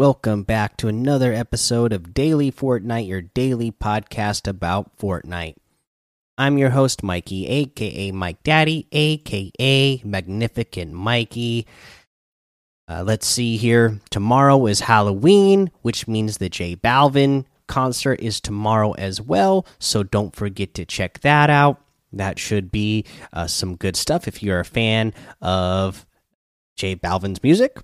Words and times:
Welcome 0.00 0.44
back 0.44 0.78
to 0.78 0.88
another 0.88 1.34
episode 1.34 1.92
of 1.92 2.14
Daily 2.14 2.50
Fortnite, 2.50 3.06
your 3.06 3.20
daily 3.20 3.70
podcast 3.70 4.48
about 4.48 4.96
Fortnite. 4.96 5.56
I'm 6.38 6.56
your 6.56 6.70
host, 6.70 7.02
Mikey, 7.02 7.46
aka 7.46 8.10
Mike 8.10 8.42
Daddy, 8.42 8.88
aka 8.92 10.00
Magnificent 10.02 10.94
Mikey. 10.94 11.66
Uh, 12.88 13.02
let's 13.04 13.26
see 13.26 13.58
here. 13.58 14.00
Tomorrow 14.08 14.64
is 14.64 14.80
Halloween, 14.80 15.70
which 15.82 16.08
means 16.08 16.38
the 16.38 16.48
J 16.48 16.76
Balvin 16.76 17.44
concert 17.66 18.20
is 18.22 18.40
tomorrow 18.40 18.92
as 18.92 19.20
well. 19.20 19.66
So 19.78 20.02
don't 20.02 20.34
forget 20.34 20.72
to 20.76 20.86
check 20.86 21.20
that 21.20 21.50
out. 21.50 21.78
That 22.10 22.38
should 22.38 22.72
be 22.72 23.04
uh, 23.34 23.48
some 23.48 23.76
good 23.76 23.96
stuff 23.96 24.26
if 24.26 24.42
you're 24.42 24.60
a 24.60 24.64
fan 24.64 25.12
of 25.42 26.06
J 26.76 26.96
Balvin's 26.96 27.42
music. 27.42 27.76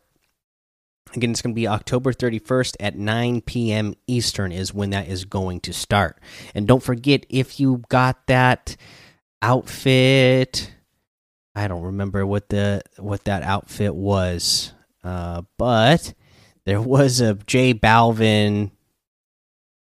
Again, 1.16 1.30
it's 1.30 1.42
going 1.42 1.54
to 1.54 1.58
be 1.58 1.66
October 1.66 2.12
31st 2.12 2.76
at 2.78 2.96
9 2.96 3.40
p.m. 3.40 3.94
Eastern, 4.06 4.52
is 4.52 4.74
when 4.74 4.90
that 4.90 5.08
is 5.08 5.24
going 5.24 5.60
to 5.60 5.72
start. 5.72 6.20
And 6.54 6.66
don't 6.66 6.82
forget, 6.82 7.24
if 7.30 7.58
you 7.58 7.82
got 7.88 8.26
that 8.26 8.76
outfit, 9.40 10.72
I 11.54 11.68
don't 11.68 11.82
remember 11.82 12.26
what 12.26 12.50
the 12.50 12.82
what 12.98 13.24
that 13.24 13.42
outfit 13.42 13.94
was, 13.94 14.74
uh, 15.02 15.42
but 15.56 16.12
there 16.66 16.82
was 16.82 17.20
a 17.20 17.34
J 17.34 17.72
Balvin. 17.72 18.72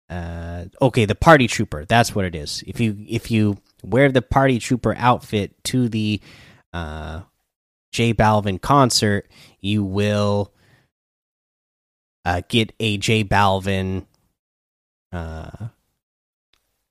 Uh, 0.09 0.65
okay, 0.81 1.05
the 1.05 1.15
Party 1.15 1.47
Trooper. 1.47 1.85
That's 1.85 2.15
what 2.15 2.25
it 2.25 2.33
is. 2.33 2.63
If 2.65 2.79
you 2.79 2.97
if 3.07 3.29
you 3.29 3.57
wear 3.83 4.11
the 4.11 4.23
Party 4.23 4.57
Trooper 4.57 4.95
outfit 4.97 5.63
to 5.65 5.87
the 5.87 6.19
uh, 6.73 7.21
J 7.91 8.13
Balvin 8.15 8.59
concert, 8.59 9.29
you 9.59 9.83
will 9.83 10.51
uh, 12.25 12.41
get 12.47 12.73
a 12.79 12.97
J 12.97 13.23
Balvin 13.23 14.05
uh, 15.11 15.67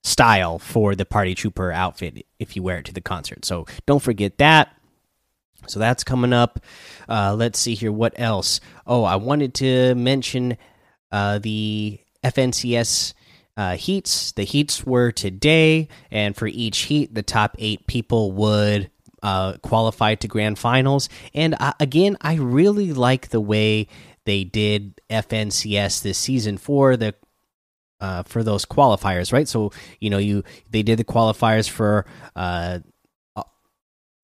style 0.03 0.59
for 0.59 0.95
the 0.95 1.05
Party 1.05 1.35
Trooper 1.35 1.73
outfit 1.73 2.27
if 2.39 2.57
you 2.57 2.63
wear 2.63 2.79
it 2.79 2.87
to 2.87 2.93
the 2.93 3.01
concert. 3.01 3.45
So 3.45 3.67
don't 3.87 4.03
forget 4.03 4.39
that. 4.39 4.75
So 5.67 5.79
that's 5.79 6.05
coming 6.05 6.33
up. 6.33 6.61
Uh, 7.09 7.35
let's 7.37 7.59
see 7.59 7.75
here. 7.75 7.93
What 7.93 8.15
else? 8.19 8.61
Oh, 8.87 9.05
I 9.05 9.17
wanted 9.17 9.55
to 9.55 9.95
mention 9.95 10.57
uh, 11.13 11.39
the 11.39 12.01
FNCS 12.25 13.15
uh, 13.57 13.77
heats. 13.77 14.33
The 14.33 14.45
heats 14.45 14.85
were 14.87 15.13
today, 15.13 15.89
and 16.11 16.35
for 16.35 16.47
each 16.47 16.79
heat, 16.79 17.15
the 17.15 17.23
top 17.23 17.57
eight 17.59 17.87
people 17.87 18.33
would 18.33 18.91
uh, 19.23 19.55
qualify 19.63 20.15
to 20.17 20.29
grand 20.29 20.59
finals. 20.59 21.09
And 21.35 21.55
uh, 21.61 21.75
again, 21.79 22.17
I 22.21 22.37
really 22.37 22.93
like 22.93 23.29
the 23.29 23.41
way 23.41 23.89
they 24.27 24.45
did 24.45 25.01
FNCS 25.11 26.03
this 26.03 26.19
season 26.19 26.59
for 26.59 26.97
the 26.97 27.15
uh, 28.01 28.23
for 28.23 28.43
those 28.43 28.65
qualifiers, 28.65 29.33
right? 29.33 29.49
So 29.49 29.73
you 29.99 30.11
know, 30.11 30.19
you 30.19 30.45
they 30.71 30.83
did 30.83 30.99
the 30.99 31.05
qualifiers 31.05 31.69
for 31.69 32.07
uh, 32.35 32.81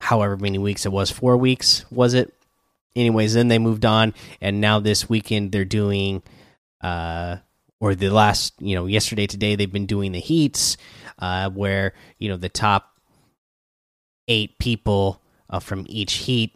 however 0.00 0.36
many 0.36 0.58
weeks 0.58 0.86
it 0.86 0.92
was, 0.92 1.10
four 1.10 1.36
weeks 1.36 1.84
was 1.90 2.14
it? 2.14 2.32
Anyways, 2.94 3.34
then 3.34 3.48
they 3.48 3.58
moved 3.58 3.84
on, 3.84 4.14
and 4.40 4.60
now 4.60 4.80
this 4.80 5.08
weekend 5.08 5.52
they're 5.52 5.66
doing, 5.66 6.22
uh, 6.80 7.36
or 7.78 7.94
the 7.94 8.08
last, 8.08 8.54
you 8.58 8.74
know, 8.74 8.86
yesterday, 8.86 9.26
today 9.26 9.54
they've 9.54 9.72
been 9.72 9.84
doing 9.84 10.12
the 10.12 10.20
heats, 10.20 10.78
uh, 11.18 11.50
where 11.50 11.92
you 12.18 12.28
know 12.28 12.36
the 12.36 12.48
top 12.48 12.98
eight 14.28 14.58
people 14.58 15.20
uh, 15.50 15.60
from 15.60 15.84
each 15.88 16.14
heat 16.14 16.54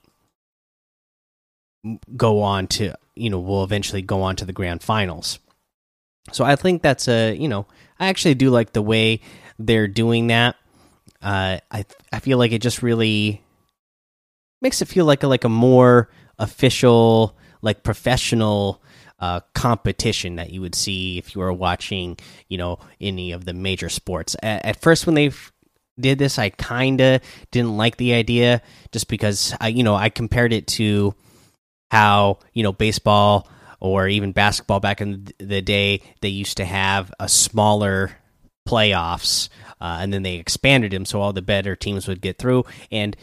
go 2.16 2.42
on 2.42 2.66
to 2.66 2.94
you 3.20 3.30
know 3.30 3.38
will 3.38 3.64
eventually 3.64 4.02
go 4.02 4.22
on 4.22 4.36
to 4.36 4.44
the 4.44 4.52
grand 4.52 4.82
finals 4.82 5.38
so 6.32 6.44
i 6.44 6.56
think 6.56 6.82
that's 6.82 7.08
a 7.08 7.34
you 7.34 7.48
know 7.48 7.66
i 7.98 8.08
actually 8.08 8.34
do 8.34 8.50
like 8.50 8.72
the 8.72 8.82
way 8.82 9.20
they're 9.58 9.88
doing 9.88 10.28
that 10.28 10.56
uh 11.22 11.58
i 11.70 11.84
i 12.12 12.18
feel 12.18 12.38
like 12.38 12.52
it 12.52 12.62
just 12.62 12.82
really 12.82 13.42
makes 14.62 14.82
it 14.82 14.88
feel 14.88 15.04
like 15.04 15.22
a 15.22 15.26
like 15.26 15.44
a 15.44 15.48
more 15.48 16.08
official 16.38 17.36
like 17.62 17.82
professional 17.82 18.82
uh, 19.20 19.40
competition 19.54 20.36
that 20.36 20.50
you 20.50 20.60
would 20.60 20.74
see 20.74 21.18
if 21.18 21.34
you 21.34 21.40
were 21.40 21.52
watching, 21.52 22.16
you 22.48 22.56
know, 22.56 22.78
any 23.00 23.32
of 23.32 23.44
the 23.44 23.52
major 23.52 23.88
sports. 23.88 24.34
At, 24.42 24.64
at 24.64 24.80
first, 24.80 25.06
when 25.06 25.14
they 25.14 25.30
did 25.98 26.18
this, 26.18 26.38
I 26.38 26.50
kind 26.50 27.00
of 27.00 27.20
didn't 27.50 27.76
like 27.76 27.98
the 27.98 28.14
idea, 28.14 28.62
just 28.92 29.08
because 29.08 29.54
I, 29.60 29.68
you 29.68 29.82
know, 29.82 29.94
I 29.94 30.08
compared 30.08 30.52
it 30.52 30.66
to 30.68 31.14
how 31.90 32.38
you 32.52 32.62
know 32.62 32.72
baseball 32.72 33.48
or 33.80 34.08
even 34.08 34.32
basketball 34.32 34.80
back 34.80 35.00
in 35.00 35.26
the 35.38 35.62
day 35.62 36.02
they 36.20 36.28
used 36.28 36.58
to 36.58 36.64
have 36.64 37.12
a 37.18 37.28
smaller 37.28 38.12
playoffs 38.68 39.48
uh, 39.80 39.98
and 40.00 40.12
then 40.12 40.22
they 40.22 40.36
expanded 40.36 40.92
them 40.92 41.04
so 41.04 41.20
all 41.20 41.32
the 41.32 41.42
better 41.42 41.74
teams 41.74 42.06
would 42.06 42.20
get 42.20 42.38
through. 42.38 42.64
And 42.90 43.16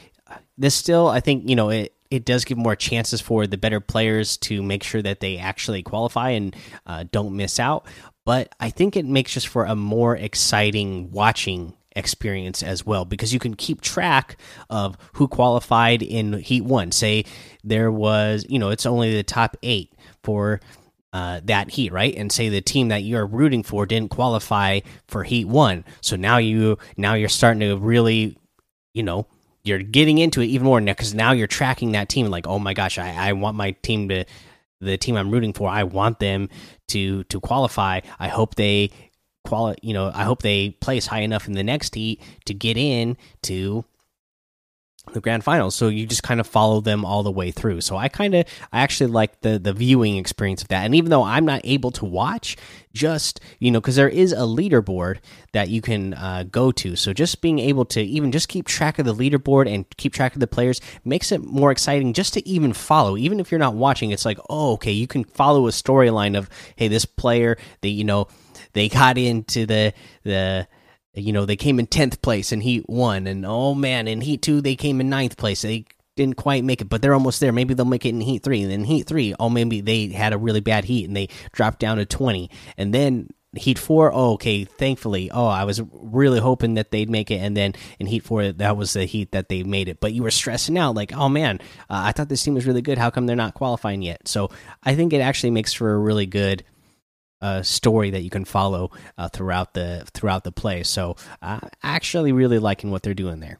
this 0.57 0.75
still 0.75 1.07
i 1.07 1.21
think 1.21 1.47
you 1.47 1.55
know 1.55 1.69
it 1.69 1.93
it 2.09 2.25
does 2.25 2.45
give 2.45 2.57
more 2.57 2.75
chances 2.75 3.21
for 3.21 3.47
the 3.47 3.57
better 3.57 3.79
players 3.79 4.37
to 4.37 4.63
make 4.63 4.83
sure 4.83 5.01
that 5.01 5.19
they 5.19 5.37
actually 5.37 5.83
qualify 5.83 6.31
and 6.31 6.55
uh, 6.85 7.03
don't 7.11 7.35
miss 7.35 7.59
out. 7.59 7.85
But 8.25 8.53
i 8.59 8.69
think 8.69 8.97
it 8.97 9.05
makes 9.05 9.33
just 9.33 9.47
for 9.47 9.65
a 9.65 9.75
more 9.75 10.15
exciting 10.15 11.11
watching 11.11 11.73
experience 11.97 12.63
as 12.63 12.85
well 12.85 13.05
because 13.05 13.33
you 13.33 13.39
can 13.39 13.55
keep 13.55 13.81
track 13.81 14.37
of 14.69 14.97
who 15.13 15.27
qualified 15.27 16.01
in 16.01 16.33
heat 16.33 16.63
one. 16.63 16.91
Say 16.91 17.25
there 17.63 17.91
was 17.91 18.45
you 18.49 18.59
know 18.59 18.69
it's 18.69 18.85
only 18.85 19.15
the 19.15 19.23
top 19.23 19.57
eight 19.63 19.93
for 20.23 20.61
uh, 21.13 21.41
that 21.45 21.71
heat 21.71 21.91
right? 21.91 22.15
And 22.15 22.31
say 22.31 22.49
the 22.49 22.61
team 22.61 22.89
that 22.89 23.03
you're 23.03 23.25
rooting 23.25 23.63
for 23.63 23.85
didn't 23.85 24.11
qualify 24.11 24.81
for 25.07 25.23
heat 25.23 25.47
one. 25.47 25.83
So 26.01 26.15
now 26.15 26.37
you 26.37 26.77
now 26.95 27.15
you're 27.15 27.29
starting 27.29 27.61
to 27.61 27.77
really 27.77 28.37
you 28.93 29.03
know 29.03 29.27
you're 29.63 29.79
getting 29.79 30.17
into 30.17 30.41
it 30.41 30.45
even 30.45 30.65
more 30.65 30.79
now 30.79 30.93
because 30.93 31.13
now 31.13 31.31
you're 31.31 31.47
tracking 31.47 31.91
that 31.91 32.09
team 32.09 32.27
like 32.27 32.47
oh 32.47 32.59
my 32.59 32.73
gosh 32.73 32.97
I, 32.97 33.29
I 33.29 33.33
want 33.33 33.57
my 33.57 33.71
team 33.71 34.07
to 34.09 34.23
the 34.79 34.95
team 34.95 35.17
i'm 35.17 35.31
rooting 35.31 35.53
for 35.53 35.67
i 35.67 35.83
want 35.83 36.19
them 36.19 36.49
to 36.89 37.23
to 37.25 37.39
qualify. 37.39 38.01
I 38.19 38.27
hope 38.27 38.55
they 38.55 38.91
quality 39.47 39.79
you 39.85 39.93
know 39.93 40.11
i 40.13 40.23
hope 40.23 40.41
they 40.41 40.71
place 40.71 41.07
high 41.07 41.21
enough 41.21 41.47
in 41.47 41.53
the 41.53 41.63
next 41.63 41.95
heat 41.95 42.21
to 42.45 42.53
get 42.53 42.77
in 42.77 43.17
to 43.41 43.85
the 45.13 45.21
grand 45.21 45.43
finals. 45.43 45.75
So 45.75 45.87
you 45.87 46.05
just 46.05 46.23
kind 46.23 46.39
of 46.39 46.47
follow 46.47 46.81
them 46.81 47.05
all 47.05 47.23
the 47.23 47.31
way 47.31 47.51
through. 47.51 47.81
So 47.81 47.97
i 47.97 48.07
kind 48.07 48.35
of 48.35 48.45
i 48.71 48.81
actually 48.81 49.11
like 49.11 49.41
the 49.41 49.59
the 49.59 49.73
viewing 49.73 50.17
experience 50.17 50.61
of 50.61 50.67
that. 50.69 50.85
And 50.85 50.95
even 50.95 51.09
though 51.09 51.23
i'm 51.23 51.45
not 51.45 51.61
able 51.63 51.91
to 51.91 52.05
watch 52.05 52.57
just 52.93 53.39
you 53.59 53.69
know 53.69 53.79
because 53.79 53.95
there 53.95 54.09
is 54.09 54.33
a 54.33 54.37
leaderboard 54.37 55.19
that 55.53 55.69
you 55.69 55.81
can 55.81 56.13
uh, 56.13 56.43
go 56.49 56.71
to. 56.71 56.95
So 56.95 57.13
just 57.13 57.41
being 57.41 57.59
able 57.59 57.85
to 57.85 58.01
even 58.01 58.31
just 58.31 58.47
keep 58.47 58.65
track 58.65 58.99
of 58.99 59.05
the 59.05 59.13
leaderboard 59.13 59.71
and 59.73 59.85
keep 59.97 60.13
track 60.13 60.33
of 60.33 60.39
the 60.39 60.47
players 60.47 60.81
makes 61.03 61.31
it 61.31 61.43
more 61.43 61.71
exciting 61.71 62.13
just 62.13 62.33
to 62.33 62.47
even 62.47 62.73
follow. 62.73 63.17
Even 63.17 63.39
if 63.39 63.51
you're 63.51 63.59
not 63.59 63.75
watching 63.75 64.11
it's 64.11 64.25
like 64.25 64.39
oh 64.49 64.73
okay 64.73 64.91
you 64.91 65.07
can 65.07 65.23
follow 65.23 65.67
a 65.67 65.71
storyline 65.71 66.37
of 66.37 66.49
hey 66.75 66.87
this 66.87 67.05
player 67.05 67.57
that 67.81 67.89
you 67.89 68.03
know 68.03 68.27
they 68.77 68.89
got 68.89 69.17
into 69.17 69.65
the 69.65 69.93
the 70.23 70.67
you 71.13 71.33
know 71.33 71.45
they 71.45 71.55
came 71.55 71.79
in 71.79 71.87
10th 71.87 72.21
place 72.21 72.51
in 72.51 72.61
heat 72.61 72.87
1 72.87 73.27
and 73.27 73.45
oh 73.45 73.73
man 73.73 74.07
in 74.07 74.21
heat 74.21 74.41
2 74.41 74.61
they 74.61 74.75
came 74.75 75.01
in 75.01 75.09
ninth 75.09 75.35
place. 75.37 75.63
They 75.63 75.85
didn't 76.15 76.37
quite 76.37 76.63
make 76.63 76.81
it 76.81 76.89
but 76.89 77.01
they're 77.01 77.13
almost 77.13 77.39
there. 77.39 77.51
Maybe 77.51 77.73
they'll 77.73 77.85
make 77.85 78.05
it 78.05 78.09
in 78.09 78.21
heat 78.21 78.43
3 78.43 78.63
and 78.63 78.71
then 78.71 78.83
heat 78.83 79.07
3 79.07 79.35
oh 79.39 79.49
maybe 79.49 79.81
they 79.81 80.07
had 80.07 80.33
a 80.33 80.37
really 80.37 80.59
bad 80.61 80.85
heat 80.85 81.07
and 81.07 81.17
they 81.17 81.29
dropped 81.51 81.79
down 81.79 81.97
to 81.97 82.05
20 82.05 82.49
and 82.77 82.93
then 82.93 83.29
heat 83.55 83.79
4 83.79 84.13
oh 84.13 84.33
okay 84.33 84.65
thankfully 84.65 85.31
oh 85.31 85.47
i 85.47 85.63
was 85.63 85.81
really 85.91 86.39
hoping 86.39 86.75
that 86.75 86.91
they'd 86.91 87.09
make 87.09 87.31
it. 87.31 87.37
And 87.37 87.57
then 87.57 87.73
in 87.99 88.05
heat 88.05 88.23
4 88.23 88.51
that 88.53 88.77
was 88.77 88.93
the 88.93 89.05
heat 89.05 89.31
that 89.31 89.49
they 89.49 89.63
made 89.63 89.89
it. 89.89 89.99
But 89.99 90.13
you 90.13 90.21
were 90.21 90.31
stressing 90.31 90.77
out 90.77 90.93
like 90.93 91.13
oh 91.13 91.29
man 91.29 91.59
uh, 91.89 92.05
i 92.05 92.11
thought 92.11 92.29
this 92.29 92.43
team 92.43 92.53
was 92.53 92.67
really 92.67 92.83
good. 92.83 92.99
How 92.99 93.09
come 93.09 93.25
they're 93.25 93.35
not 93.35 93.55
qualifying 93.55 94.03
yet? 94.03 94.27
So 94.27 94.51
i 94.83 94.93
think 94.93 95.13
it 95.13 95.21
actually 95.21 95.51
makes 95.51 95.73
for 95.73 95.93
a 95.93 95.97
really 95.97 96.27
good 96.27 96.63
uh, 97.41 97.61
story 97.61 98.09
that 98.11 98.21
you 98.21 98.29
can 98.29 98.45
follow 98.45 98.91
uh, 99.17 99.29
throughout 99.29 99.73
the 99.73 100.03
throughout 100.13 100.43
the 100.43 100.51
play. 100.51 100.83
So, 100.83 101.15
uh, 101.41 101.59
actually, 101.83 102.31
really 102.31 102.59
liking 102.59 102.91
what 102.91 103.03
they're 103.03 103.13
doing 103.13 103.39
there. 103.39 103.59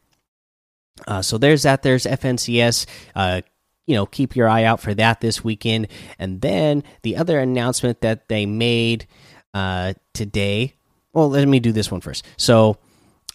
Uh, 1.05 1.21
so 1.21 1.37
there's 1.37 1.63
that. 1.63 1.83
There's 1.83 2.05
FNCS. 2.05 2.85
Uh, 3.15 3.41
you 3.85 3.95
know, 3.95 4.05
keep 4.05 4.35
your 4.35 4.49
eye 4.49 4.63
out 4.63 4.79
for 4.79 4.93
that 4.93 5.21
this 5.21 5.43
weekend. 5.43 5.87
And 6.19 6.41
then 6.41 6.83
the 7.03 7.15
other 7.15 7.39
announcement 7.39 8.01
that 8.01 8.27
they 8.27 8.45
made 8.45 9.07
uh, 9.53 9.93
today. 10.13 10.75
Well, 11.13 11.29
let 11.29 11.47
me 11.47 11.59
do 11.59 11.71
this 11.71 11.89
one 11.89 12.01
first. 12.01 12.25
So, 12.35 12.77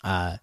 uh, 0.05 0.37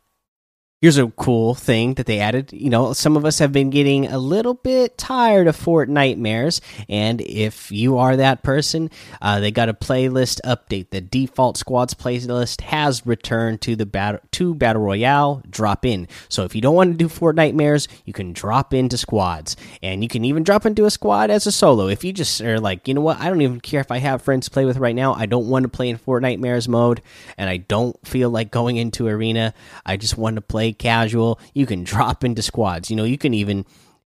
Here's 0.82 0.98
a 0.98 1.08
cool 1.08 1.56
thing 1.56 1.96
that 1.96 2.06
they 2.06 2.22
added. 2.22 2.54
You 2.54 2.70
know, 2.70 2.94
some 2.94 3.18
of 3.18 3.26
us 3.26 3.40
have 3.40 3.52
been 3.52 3.70
getting 3.70 4.08
a 4.08 4.18
little 4.18 4.54
bit 4.54 4.98
tired 4.98 5.48
of 5.48 5.58
Fortnitemares, 5.58 6.62
and 6.88 7.20
if 7.20 7.70
you 7.70 7.98
are 7.98 8.16
that 8.16 8.44
person, 8.44 8.90
uh, 9.22 9.42
they 9.42 9.52
got 9.52 9.68
a 9.68 9.74
playlist 9.74 10.40
update. 10.46 10.92
The 10.92 11.02
default 11.02 11.58
squads 11.58 11.94
playlist 11.96 12.62
has 12.62 13.06
returned 13.06 13.60
to 13.64 13.76
the 13.76 13.86
battle 13.86 14.22
to 14.32 14.56
battle 14.56 14.82
royale. 14.82 15.44
Drop 15.50 15.86
in. 15.86 16.08
So 16.30 16.46
if 16.46 16.56
you 16.56 16.62
don't 16.62 16.76
want 16.76 16.94
to 16.94 16.98
do 16.98 17.10
Fortnitemares, 17.10 17.90
you 18.06 18.14
can 18.14 18.32
drop 18.32 18.74
into 18.74 18.98
squads, 18.98 19.58
and 19.84 20.02
you 20.02 20.08
can 20.08 20.24
even 20.24 20.44
drop 20.44 20.66
into 20.66 20.86
a 20.86 20.92
squad 20.92 21.30
as 21.30 21.46
a 21.46 21.52
solo. 21.52 21.90
If 21.90 22.06
you 22.06 22.14
just 22.14 22.40
are 22.40 22.58
like, 22.58 22.88
you 22.88 22.94
know 22.94 23.02
what, 23.02 23.20
I 23.20 23.28
don't 23.28 23.42
even 23.42 23.60
care 23.60 23.82
if 23.82 23.92
I 23.92 23.98
have 23.98 24.22
friends 24.22 24.46
to 24.46 24.52
play 24.52 24.64
with 24.64 24.78
right 24.78 24.96
now. 24.96 25.14
I 25.14 25.26
don't 25.26 25.50
want 25.50 25.64
to 25.64 25.70
play 25.70 25.90
in 25.90 25.98
Fortnitemares 25.98 26.70
mode, 26.70 27.02
and 27.38 27.50
I 27.50 27.58
don't 27.58 27.98
feel 28.08 28.30
like 28.30 28.50
going 28.50 28.78
into 28.78 29.08
arena. 29.08 29.54
I 29.86 29.98
just 29.98 30.18
want 30.18 30.38
to 30.38 30.42
play 30.42 30.69
casual, 30.74 31.40
you 31.54 31.66
can 31.66 31.84
drop 31.84 32.24
into 32.24 32.42
squads. 32.42 32.90
You 32.90 32.96
know, 32.96 33.04
you 33.04 33.18
can 33.18 33.34
even 33.34 33.66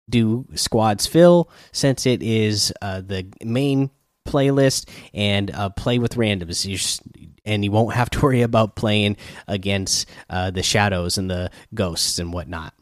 do 0.09 0.45
squads 0.55 1.07
fill 1.07 1.49
since 1.71 2.05
it 2.05 2.21
is 2.21 2.73
uh, 2.81 3.01
the 3.01 3.27
main 3.43 3.89
playlist 4.27 4.89
and 5.13 5.51
uh, 5.51 5.69
play 5.69 5.99
with 5.99 6.15
randoms. 6.15 6.65
You 6.65 6.77
just, 6.77 7.01
and 7.45 7.63
you 7.63 7.71
won't 7.71 7.95
have 7.95 8.09
to 8.11 8.19
worry 8.23 8.41
about 8.41 8.75
playing 8.75 9.17
against 9.47 10.09
uh, 10.29 10.51
the 10.51 10.63
shadows 10.63 11.17
and 11.17 11.29
the 11.29 11.49
ghosts 11.73 12.19
and 12.19 12.33
whatnot. 12.33 12.73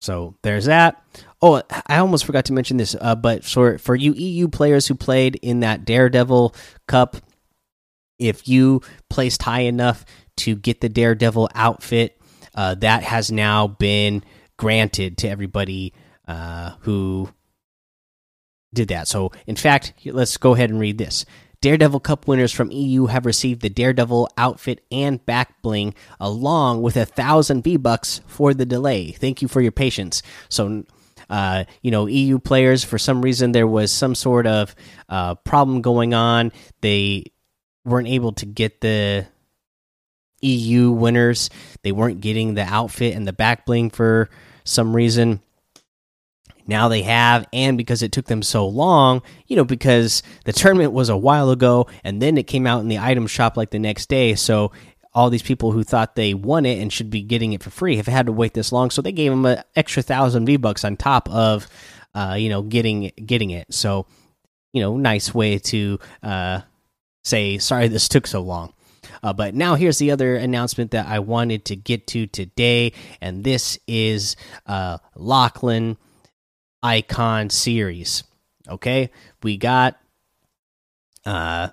So 0.00 0.34
there's 0.42 0.64
that. 0.64 1.00
Oh, 1.40 1.62
I 1.86 1.98
almost 1.98 2.24
forgot 2.24 2.44
to 2.46 2.52
mention 2.52 2.76
this, 2.76 2.96
uh, 3.00 3.14
but 3.14 3.44
for 3.44 3.78
for 3.78 3.94
you 3.94 4.12
EU 4.14 4.48
players 4.48 4.88
who 4.88 4.96
played 4.96 5.36
in 5.42 5.60
that 5.60 5.84
Daredevil 5.84 6.56
Cup, 6.88 7.16
if 8.18 8.48
you 8.48 8.80
placed 9.08 9.42
high 9.42 9.60
enough 9.60 10.04
to 10.38 10.56
get 10.56 10.80
the 10.80 10.88
Daredevil 10.88 11.50
outfit, 11.54 12.20
uh, 12.54 12.74
that 12.76 13.02
has 13.02 13.30
now 13.30 13.66
been 13.66 14.24
granted 14.56 15.18
to 15.18 15.28
everybody 15.28 15.92
uh, 16.28 16.72
who 16.80 17.28
did 18.72 18.88
that. 18.88 19.08
So, 19.08 19.32
in 19.46 19.56
fact, 19.56 19.92
let's 20.04 20.36
go 20.36 20.54
ahead 20.54 20.70
and 20.70 20.80
read 20.80 20.98
this. 20.98 21.24
Daredevil 21.60 22.00
Cup 22.00 22.26
winners 22.26 22.52
from 22.52 22.72
EU 22.72 23.06
have 23.06 23.24
received 23.24 23.62
the 23.62 23.70
Daredevil 23.70 24.28
outfit 24.36 24.84
and 24.90 25.24
back 25.24 25.62
bling, 25.62 25.94
along 26.18 26.82
with 26.82 26.96
a 26.96 27.06
thousand 27.06 27.62
V 27.62 27.76
bucks 27.76 28.20
for 28.26 28.52
the 28.52 28.66
delay. 28.66 29.12
Thank 29.12 29.42
you 29.42 29.48
for 29.48 29.60
your 29.60 29.72
patience. 29.72 30.22
So, 30.48 30.84
uh, 31.30 31.64
you 31.80 31.92
know, 31.92 32.06
EU 32.06 32.40
players, 32.40 32.82
for 32.82 32.98
some 32.98 33.22
reason, 33.22 33.52
there 33.52 33.66
was 33.66 33.92
some 33.92 34.16
sort 34.16 34.46
of 34.46 34.74
uh, 35.08 35.36
problem 35.36 35.82
going 35.82 36.14
on. 36.14 36.50
They 36.80 37.32
weren't 37.84 38.08
able 38.08 38.32
to 38.32 38.46
get 38.46 38.80
the 38.80 39.26
EU 40.42 40.90
winners. 40.90 41.50
They 41.82 41.92
weren't 41.92 42.20
getting 42.20 42.54
the 42.54 42.64
outfit 42.64 43.14
and 43.14 43.26
the 43.26 43.32
back 43.32 43.66
bling 43.66 43.90
for 43.90 44.28
some 44.64 44.94
reason. 44.94 45.40
Now 46.66 46.88
they 46.88 47.02
have, 47.02 47.46
and 47.52 47.76
because 47.76 48.02
it 48.02 48.12
took 48.12 48.26
them 48.26 48.42
so 48.42 48.66
long, 48.68 49.22
you 49.46 49.56
know, 49.56 49.64
because 49.64 50.22
the 50.44 50.52
tournament 50.52 50.92
was 50.92 51.08
a 51.08 51.16
while 51.16 51.50
ago 51.50 51.88
and 52.04 52.22
then 52.22 52.38
it 52.38 52.46
came 52.46 52.66
out 52.66 52.80
in 52.80 52.88
the 52.88 52.98
item 52.98 53.26
shop 53.26 53.56
like 53.56 53.70
the 53.70 53.80
next 53.80 54.08
day. 54.08 54.34
So 54.36 54.70
all 55.14 55.28
these 55.28 55.42
people 55.42 55.72
who 55.72 55.84
thought 55.84 56.14
they 56.14 56.34
won 56.34 56.64
it 56.64 56.80
and 56.80 56.92
should 56.92 57.10
be 57.10 57.22
getting 57.22 57.52
it 57.52 57.62
for 57.62 57.70
free 57.70 57.96
have 57.96 58.06
had 58.06 58.26
to 58.26 58.32
wait 58.32 58.54
this 58.54 58.72
long. 58.72 58.90
So 58.90 59.02
they 59.02 59.12
gave 59.12 59.30
them 59.30 59.44
an 59.44 59.62
extra 59.76 60.02
thousand 60.02 60.46
V 60.46 60.56
bucks 60.56 60.84
on 60.84 60.96
top 60.96 61.28
of, 61.30 61.66
uh, 62.14 62.36
you 62.38 62.48
know, 62.48 62.62
getting 62.62 63.12
getting 63.24 63.50
it. 63.50 63.72
So, 63.74 64.06
you 64.72 64.80
know, 64.80 64.96
nice 64.96 65.34
way 65.34 65.58
to 65.58 65.98
uh, 66.22 66.60
say 67.24 67.58
sorry 67.58 67.88
this 67.88 68.08
took 68.08 68.26
so 68.26 68.40
long. 68.40 68.72
Uh, 69.22 69.32
but 69.32 69.54
now 69.54 69.76
here's 69.76 69.98
the 69.98 70.10
other 70.10 70.36
announcement 70.36 70.90
that 70.90 71.06
I 71.06 71.20
wanted 71.20 71.64
to 71.66 71.76
get 71.76 72.06
to 72.08 72.26
today, 72.26 72.92
and 73.20 73.44
this 73.44 73.78
is 73.86 74.36
uh, 74.66 74.98
Lachlan 75.14 75.96
Icon 76.82 77.50
Series. 77.50 78.24
Okay, 78.68 79.10
we 79.42 79.56
got 79.56 79.98
uh, 81.24 81.68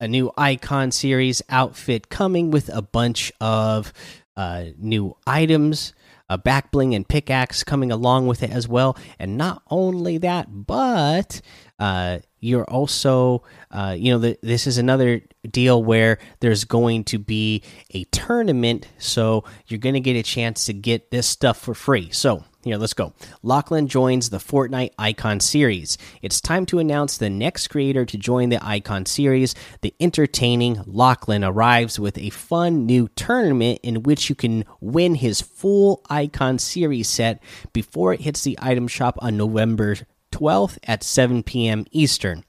a 0.00 0.08
new 0.08 0.30
Icon 0.36 0.90
Series 0.90 1.40
outfit 1.48 2.10
coming 2.10 2.50
with 2.50 2.68
a 2.68 2.82
bunch 2.82 3.32
of 3.40 3.92
uh, 4.36 4.64
new 4.78 5.16
items 5.26 5.94
a 6.34 6.38
back 6.38 6.70
bling 6.72 6.94
and 6.94 7.08
pickaxe 7.08 7.62
coming 7.62 7.92
along 7.92 8.26
with 8.26 8.42
it 8.42 8.50
as 8.50 8.68
well. 8.68 8.96
And 9.18 9.38
not 9.38 9.62
only 9.70 10.18
that, 10.18 10.48
but 10.50 11.40
uh, 11.78 12.18
you're 12.40 12.64
also, 12.64 13.44
uh, 13.70 13.94
you 13.96 14.12
know, 14.12 14.18
the, 14.18 14.38
this 14.42 14.66
is 14.66 14.76
another 14.76 15.22
deal 15.48 15.82
where 15.82 16.18
there's 16.40 16.64
going 16.64 17.04
to 17.04 17.18
be 17.18 17.62
a 17.90 18.04
tournament, 18.04 18.88
so 18.98 19.44
you're 19.66 19.78
going 19.78 19.94
to 19.94 20.00
get 20.00 20.16
a 20.16 20.22
chance 20.22 20.66
to 20.66 20.72
get 20.72 21.10
this 21.10 21.26
stuff 21.26 21.58
for 21.58 21.74
free. 21.74 22.10
So 22.10 22.44
here, 22.64 22.76
let's 22.76 22.94
go. 22.94 23.12
Lachlan 23.42 23.88
joins 23.88 24.30
the 24.30 24.38
Fortnite 24.38 24.92
Icon 24.98 25.40
series. 25.40 25.98
It's 26.22 26.40
time 26.40 26.66
to 26.66 26.78
announce 26.78 27.18
the 27.18 27.30
next 27.30 27.68
creator 27.68 28.04
to 28.04 28.18
join 28.18 28.48
the 28.48 28.64
Icon 28.64 29.06
series. 29.06 29.54
The 29.82 29.94
entertaining 30.00 30.82
Lachlan 30.86 31.44
arrives 31.44 32.00
with 32.00 32.18
a 32.18 32.30
fun 32.30 32.86
new 32.86 33.08
tournament 33.08 33.80
in 33.82 34.02
which 34.02 34.28
you 34.28 34.34
can 34.34 34.64
win 34.80 35.14
his 35.14 35.40
full 35.40 36.02
Icon 36.08 36.58
series 36.58 37.08
set 37.08 37.42
before 37.72 38.14
it 38.14 38.22
hits 38.22 38.42
the 38.42 38.58
item 38.60 38.88
shop 38.88 39.18
on 39.20 39.36
November 39.36 39.96
12th 40.32 40.78
at 40.84 41.02
7 41.02 41.42
p.m. 41.42 41.84
Eastern. 41.92 42.44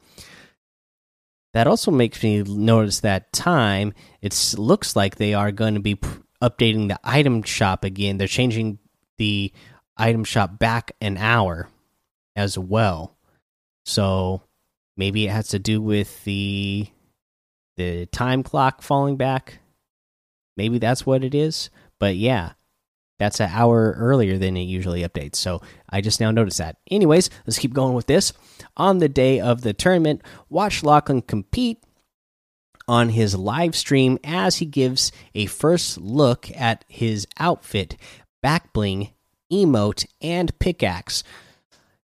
That 1.53 1.67
also 1.67 1.89
makes 1.89 2.21
me 2.21 2.43
notice 2.43 2.99
that 2.99 3.31
time. 3.31 3.93
It 4.21 4.55
looks 4.57 4.95
like 4.95 5.15
they 5.15 5.33
are 5.33 5.53
going 5.53 5.75
to 5.75 5.79
be 5.79 5.97
updating 6.41 6.89
the 6.89 6.99
item 7.03 7.43
shop 7.43 7.83
again. 7.85 8.17
They're 8.17 8.27
changing 8.27 8.79
the 9.17 9.53
item 9.97 10.23
shop 10.23 10.59
back 10.59 10.91
an 11.01 11.17
hour 11.17 11.69
as 12.35 12.57
well. 12.57 13.15
So 13.85 14.41
maybe 14.97 15.25
it 15.25 15.31
has 15.31 15.49
to 15.49 15.59
do 15.59 15.81
with 15.81 16.23
the 16.23 16.87
the 17.77 18.05
time 18.07 18.43
clock 18.43 18.81
falling 18.81 19.17
back. 19.17 19.59
Maybe 20.57 20.79
that's 20.79 21.05
what 21.05 21.23
it 21.23 21.35
is. 21.35 21.69
But 21.99 22.15
yeah, 22.15 22.53
that's 23.19 23.39
an 23.39 23.49
hour 23.51 23.95
earlier 23.97 24.37
than 24.37 24.57
it 24.57 24.63
usually 24.63 25.03
updates. 25.03 25.35
So 25.35 25.61
I 25.89 26.01
just 26.01 26.19
now 26.19 26.31
noticed 26.31 26.57
that. 26.57 26.77
Anyways, 26.89 27.29
let's 27.45 27.59
keep 27.59 27.73
going 27.73 27.93
with 27.93 28.07
this. 28.07 28.33
On 28.77 28.99
the 28.99 29.09
day 29.09 29.39
of 29.39 29.61
the 29.61 29.73
tournament, 29.73 30.21
watch 30.49 30.83
Lachlan 30.83 31.21
compete 31.21 31.83
on 32.87 33.09
his 33.09 33.35
live 33.35 33.75
stream 33.75 34.19
as 34.23 34.57
he 34.57 34.65
gives 34.65 35.11
a 35.33 35.45
first 35.47 35.97
look 35.97 36.49
at 36.55 36.85
his 36.87 37.27
outfit, 37.39 37.97
back 38.41 38.71
bling, 38.73 39.09
emote, 39.51 40.05
and 40.21 40.57
pickaxe. 40.59 41.23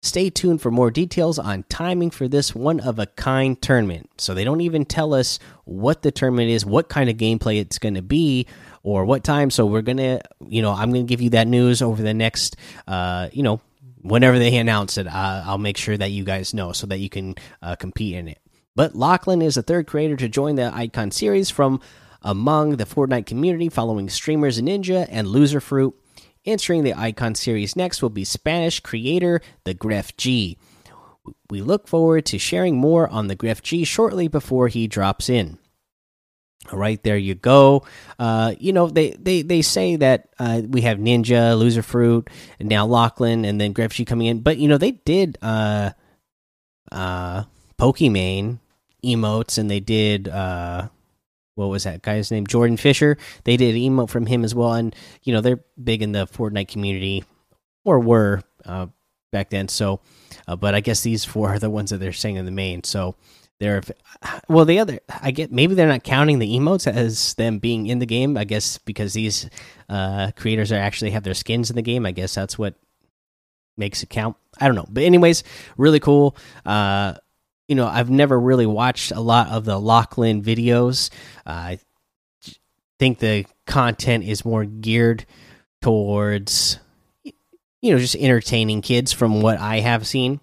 Stay 0.04 0.32
tuned 0.32 0.62
for 0.62 0.72
more 0.72 0.90
details 0.90 1.38
on 1.38 1.64
timing 1.70 2.10
for 2.10 2.28
this 2.28 2.56
one 2.56 2.80
of 2.80 2.98
a 2.98 3.06
kind 3.06 3.62
tournament. 3.62 4.10
So 4.18 4.34
they 4.34 4.44
don't 4.44 4.62
even 4.62 4.84
tell 4.84 5.14
us 5.14 5.38
what 5.64 6.02
the 6.02 6.12
tournament 6.12 6.50
is, 6.50 6.66
what 6.66 6.90
kind 6.90 7.08
of 7.08 7.18
gameplay 7.18 7.60
it's 7.60 7.78
going 7.78 7.94
to 7.94 8.02
be, 8.02 8.48
or 8.82 9.06
what 9.06 9.24
time. 9.24 9.52
So 9.52 9.68
we're 9.68 9.84
going 9.84 9.98
to, 9.98 10.20
you 10.48 10.64
know, 10.64 10.72
I'm 10.72 10.92
going 10.92 11.06
to 11.06 11.10
give 11.10 11.22
you 11.22 11.30
that 11.32 11.48
news 11.48 11.84
over 11.84 12.02
the 12.02 12.16
next, 12.16 12.56
uh, 12.88 13.30
you 13.32 13.44
know, 13.44 13.62
whenever 14.02 14.40
they 14.40 14.58
announce 14.58 14.98
it. 14.98 15.06
Uh, 15.06 15.44
I'll 15.46 15.60
make 15.60 15.78
sure 15.78 15.96
that 15.96 16.10
you 16.10 16.24
guys 16.24 16.54
know 16.54 16.72
so 16.72 16.88
that 16.88 17.00
you 17.00 17.10
can 17.10 17.36
uh, 17.62 17.76
compete 17.76 18.16
in 18.16 18.28
it. 18.28 18.40
But 18.76 18.96
Lachlan 18.96 19.44
is 19.44 19.56
the 19.56 19.62
third 19.62 19.86
creator 19.86 20.16
to 20.16 20.28
join 20.28 20.56
the 20.56 20.74
Icon 20.74 21.12
series 21.12 21.52
from 21.52 21.80
among 22.24 22.78
the 22.78 22.86
Fortnite 22.86 23.26
community, 23.26 23.70
following 23.70 24.10
streamers 24.10 24.60
Ninja 24.62 25.08
and 25.10 25.28
Loserfruit. 25.28 25.94
Entering 26.46 26.84
the 26.84 26.96
Icon 26.96 27.36
series 27.36 27.76
next 27.76 28.02
will 28.02 28.10
be 28.10 28.24
Spanish 28.24 28.80
creator 28.80 29.42
the 29.64 29.76
Gref 29.76 30.18
G. 30.18 30.58
We 31.52 31.62
look 31.62 31.88
forward 31.88 32.26
to 32.28 32.40
sharing 32.40 32.78
more 32.78 33.08
on 33.08 33.28
the 33.28 33.36
Gref 33.36 33.62
G 33.62 33.84
shortly 33.84 34.28
before 34.28 34.68
he 34.68 34.88
drops 34.88 35.30
in. 35.30 35.60
All 36.72 36.80
right, 36.80 37.02
there 37.04 37.18
you 37.18 37.36
go. 37.36 37.86
Uh, 38.18 38.56
you 38.60 38.74
know 38.74 38.88
they 38.88 39.12
they 39.12 39.44
they 39.44 39.62
say 39.62 39.98
that 39.98 40.30
uh, 40.40 40.62
we 40.68 40.82
have 40.82 40.98
Ninja, 40.98 41.56
Loserfruit, 41.56 42.28
and 42.60 42.70
now 42.70 42.88
Lachlan, 42.88 43.46
and 43.46 43.62
then 43.62 43.74
Gref 43.74 43.92
G 43.92 44.06
coming 44.06 44.28
in. 44.28 44.42
But 44.42 44.58
you 44.58 44.68
know 44.68 44.78
they 44.78 44.92
did 44.92 45.38
uh, 45.44 45.92
uh, 46.92 47.44
Pokimane 47.80 48.60
emotes, 49.04 49.58
and 49.58 49.70
they 49.70 49.80
did 49.80 50.28
uh, 50.28 50.88
what 51.56 51.68
was 51.68 51.84
that 51.84 52.02
guy's 52.02 52.32
name? 52.32 52.48
Jordan 52.48 52.78
Fisher. 52.78 53.18
They 53.44 53.58
did 53.58 53.76
an 53.76 53.82
emote 53.82 54.10
from 54.10 54.26
him 54.26 54.44
as 54.44 54.56
well, 54.56 54.74
and 54.74 54.96
you 55.24 55.34
know 55.34 55.42
they're 55.42 55.64
big 55.82 56.02
in 56.02 56.12
the 56.12 56.26
Fortnite 56.28 56.70
community, 56.70 57.24
or 57.84 58.00
were 58.00 58.42
uh, 58.66 58.88
back 59.32 59.50
then. 59.50 59.68
So, 59.68 60.00
uh, 60.48 60.56
but 60.56 60.76
I 60.76 60.80
guess 60.80 61.02
these 61.02 61.26
four 61.26 61.50
are 61.50 61.60
the 61.60 61.70
ones 61.70 61.90
that 61.90 61.98
they're 61.98 62.14
saying 62.14 62.36
in 62.36 62.46
the 62.46 62.52
main. 62.52 62.84
So 62.84 63.16
they're 63.60 63.82
well, 64.50 64.66
the 64.66 64.80
other 64.80 65.00
I 65.22 65.32
get 65.32 65.52
maybe 65.52 65.76
they're 65.76 65.88
not 65.88 66.04
counting 66.04 66.40
the 66.40 66.56
emotes 66.56 66.92
as 66.92 67.34
them 67.36 67.60
being 67.60 67.88
in 67.88 68.00
the 68.00 68.06
game. 68.06 68.38
I 68.38 68.44
guess 68.44 68.78
because 68.78 69.14
these 69.14 69.50
uh, 69.90 70.32
creators 70.36 70.72
are 70.72 70.80
actually 70.80 71.12
have 71.12 71.24
their 71.24 71.34
skins 71.34 71.70
in 71.70 71.76
the 71.76 71.82
game. 71.82 72.06
I 72.06 72.12
guess 72.12 72.36
that's 72.36 72.58
what 72.58 72.76
makes 73.78 74.04
it 74.04 74.10
count. 74.10 74.36
I 74.60 74.68
don't 74.68 74.76
know, 74.76 74.88
but 74.90 75.04
anyways, 75.04 75.44
really 75.78 76.00
cool. 76.00 76.36
Uh, 76.66 77.16
you 77.72 77.76
know, 77.76 77.88
I've 77.88 78.10
never 78.10 78.38
really 78.38 78.66
watched 78.66 79.14
a 79.14 79.22
lot 79.22 79.48
of 79.48 79.64
the 79.64 79.80
Lachlan 79.80 80.44
videos. 80.44 81.10
Uh, 81.46 81.78
think 83.00 83.20
the 83.20 83.46
content 83.66 84.26
is 84.26 84.44
more 84.44 84.66
geared 84.66 85.26
towards 85.82 86.80
you 87.24 87.94
know 87.94 87.98
just 87.98 88.18
entertaining 88.18 88.82
kids 88.82 89.14
from 89.14 89.42
what 89.42 89.58
I 89.58 89.80
have 89.80 90.06
seen. 90.06 90.42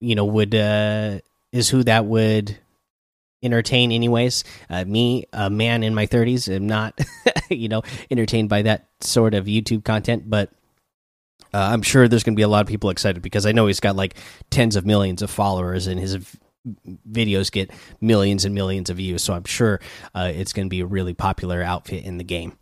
You 0.00 0.16
know, 0.16 0.24
would 0.24 0.56
uh 0.56 1.20
is 1.52 1.68
who 1.68 1.84
that 1.84 2.04
would 2.04 2.58
entertain 3.44 3.92
anyways. 3.92 4.42
Uh, 4.68 4.84
me, 4.84 5.26
a 5.32 5.48
man 5.48 5.84
in 5.84 5.94
my 5.94 6.08
30s, 6.08 6.52
am 6.52 6.66
not 6.66 6.98
you 7.48 7.68
know 7.68 7.82
entertained 8.10 8.48
by 8.48 8.62
that 8.62 8.88
sort 9.02 9.34
of 9.34 9.44
YouTube 9.44 9.84
content, 9.84 10.28
but 10.28 10.50
uh, 11.54 11.58
I'm 11.58 11.82
sure 11.82 12.08
there's 12.08 12.24
going 12.24 12.34
to 12.34 12.38
be 12.38 12.42
a 12.42 12.48
lot 12.48 12.60
of 12.60 12.66
people 12.66 12.90
excited 12.90 13.22
because 13.22 13.46
I 13.46 13.52
know 13.52 13.66
he's 13.66 13.80
got 13.80 13.96
like 13.96 14.16
tens 14.50 14.76
of 14.76 14.86
millions 14.86 15.22
of 15.22 15.30
followers 15.30 15.86
and 15.86 16.00
his 16.00 16.18
videos 17.10 17.50
get 17.50 17.70
millions 18.00 18.44
and 18.44 18.54
millions 18.54 18.90
of 18.90 18.96
views. 18.96 19.22
So 19.22 19.34
I'm 19.34 19.44
sure 19.44 19.80
uh, 20.14 20.32
it's 20.34 20.52
going 20.52 20.66
to 20.66 20.70
be 20.70 20.80
a 20.80 20.86
really 20.86 21.14
popular 21.14 21.62
outfit 21.62 22.04
in 22.04 22.18
the 22.18 22.24
game. 22.24 22.58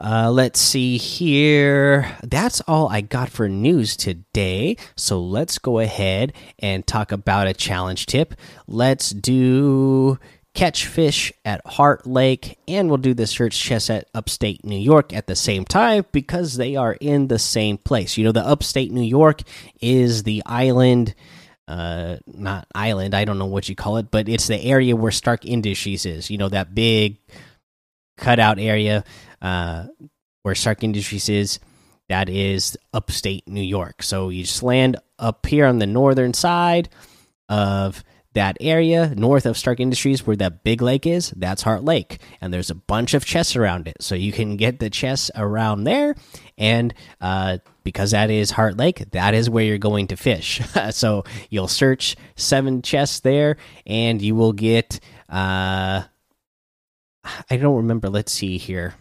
Uh, 0.00 0.30
let's 0.30 0.60
see 0.60 0.96
here. 0.96 2.16
That's 2.22 2.60
all 2.62 2.88
I 2.88 3.00
got 3.00 3.30
for 3.30 3.48
news 3.48 3.96
today. 3.96 4.76
So 4.94 5.20
let's 5.20 5.58
go 5.58 5.80
ahead 5.80 6.34
and 6.60 6.86
talk 6.86 7.10
about 7.10 7.48
a 7.48 7.52
challenge 7.52 8.06
tip. 8.06 8.34
Let's 8.68 9.10
do 9.10 10.20
catch 10.54 10.86
fish 10.86 11.32
at 11.44 11.64
Heart 11.66 12.06
Lake, 12.06 12.58
and 12.66 12.88
we'll 12.88 12.98
do 12.98 13.14
the 13.14 13.26
search 13.26 13.58
chest 13.58 13.90
at 13.90 14.08
upstate 14.14 14.64
New 14.64 14.78
York 14.78 15.12
at 15.12 15.26
the 15.26 15.36
same 15.36 15.64
time 15.64 16.04
because 16.12 16.56
they 16.56 16.76
are 16.76 16.94
in 17.00 17.28
the 17.28 17.38
same 17.38 17.78
place. 17.78 18.16
You 18.16 18.24
know, 18.24 18.32
the 18.32 18.46
upstate 18.46 18.90
New 18.92 19.02
York 19.02 19.42
is 19.80 20.24
the 20.24 20.42
island 20.46 21.14
uh 21.68 22.16
not 22.26 22.66
island 22.74 23.14
i 23.14 23.26
don't 23.26 23.38
know 23.38 23.44
what 23.44 23.68
you 23.68 23.76
call 23.76 23.98
it 23.98 24.10
but 24.10 24.26
it's 24.26 24.46
the 24.46 24.60
area 24.64 24.96
where 24.96 25.12
stark 25.12 25.44
industries 25.44 26.06
is 26.06 26.30
you 26.30 26.38
know 26.38 26.48
that 26.48 26.74
big 26.74 27.18
cutout 28.16 28.58
area 28.58 29.04
uh 29.42 29.86
where 30.42 30.54
stark 30.54 30.82
industries 30.82 31.28
is 31.28 31.60
that 32.08 32.30
is 32.30 32.78
upstate 32.94 33.46
new 33.46 33.62
york 33.62 34.02
so 34.02 34.30
you 34.30 34.44
just 34.44 34.62
land 34.62 34.96
up 35.18 35.44
here 35.44 35.66
on 35.66 35.78
the 35.78 35.86
northern 35.86 36.32
side 36.32 36.88
of 37.50 38.02
that 38.38 38.56
area 38.60 39.12
north 39.16 39.46
of 39.46 39.58
stark 39.58 39.80
industries 39.80 40.26
where 40.26 40.36
that 40.36 40.62
big 40.62 40.80
lake 40.80 41.06
is 41.06 41.32
that's 41.36 41.62
heart 41.62 41.84
lake 41.84 42.20
and 42.40 42.54
there's 42.54 42.70
a 42.70 42.74
bunch 42.74 43.12
of 43.14 43.24
chests 43.24 43.56
around 43.56 43.88
it 43.88 43.96
so 44.00 44.14
you 44.14 44.32
can 44.32 44.56
get 44.56 44.78
the 44.78 44.88
chests 44.88 45.30
around 45.34 45.84
there 45.84 46.14
and 46.56 46.94
uh 47.20 47.58
because 47.88 48.10
that 48.10 48.30
is 48.30 48.50
Heart 48.50 48.76
Lake, 48.76 49.12
that 49.12 49.32
is 49.32 49.48
where 49.48 49.64
you're 49.64 49.78
going 49.78 50.08
to 50.08 50.16
fish. 50.16 50.60
so 50.90 51.24
you'll 51.48 51.68
search 51.68 52.16
seven 52.36 52.82
chests 52.82 53.20
there, 53.20 53.56
and 53.86 54.20
you 54.20 54.34
will 54.34 54.52
get. 54.52 55.00
Uh, 55.26 56.02
I 57.50 57.56
don't 57.56 57.76
remember. 57.76 58.10
Let's 58.10 58.30
see 58.30 58.58
here. 58.58 58.94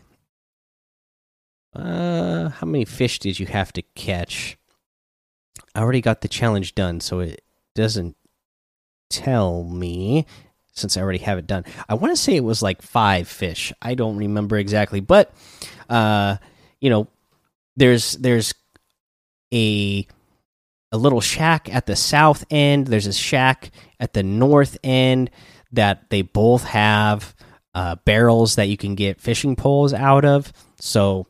Uh, 1.76 2.48
how 2.48 2.66
many 2.66 2.86
fish 2.86 3.20
did 3.20 3.40
you 3.40 3.46
have 3.46 3.74
to 3.74 3.82
catch? 3.94 4.58
I 5.76 5.82
already 5.82 6.02
got 6.02 6.22
the 6.22 6.30
challenge 6.30 6.74
done, 6.74 7.02
so 7.02 7.20
it 7.20 7.42
doesn't 7.76 8.16
tell 9.10 9.64
me 9.64 10.26
since 10.74 10.96
I 10.96 11.02
already 11.02 11.20
have 11.20 11.40
it 11.40 11.48
done. 11.48 11.66
I 11.90 11.96
want 11.96 12.16
to 12.16 12.22
say 12.22 12.36
it 12.36 12.44
was 12.44 12.62
like 12.62 12.82
five 12.82 13.28
fish. 13.28 13.74
I 13.82 13.96
don't 13.96 14.18
remember 14.18 14.58
exactly, 14.58 15.00
but 15.00 15.34
uh, 15.90 16.38
you 16.80 16.90
know, 16.90 17.08
there's 17.76 18.14
there's 18.14 18.54
a 19.54 20.08
a 20.92 20.98
little 20.98 21.22
shack 21.22 21.74
at 21.74 21.86
the 21.86 21.96
south 21.96 22.46
end. 22.50 22.88
There's 22.88 23.08
a 23.08 23.14
shack 23.14 23.72
at 24.00 24.14
the 24.14 24.24
north 24.24 24.78
end 24.84 25.32
that 25.72 26.10
they 26.10 26.22
both 26.22 26.64
have 26.64 27.36
uh, 27.74 27.96
barrels 28.06 28.56
that 28.56 28.70
you 28.70 28.78
can 28.78 28.96
get 28.96 29.22
fishing 29.22 29.56
poles 29.56 29.94
out 29.94 30.26
of. 30.26 30.54
So, 30.80 31.28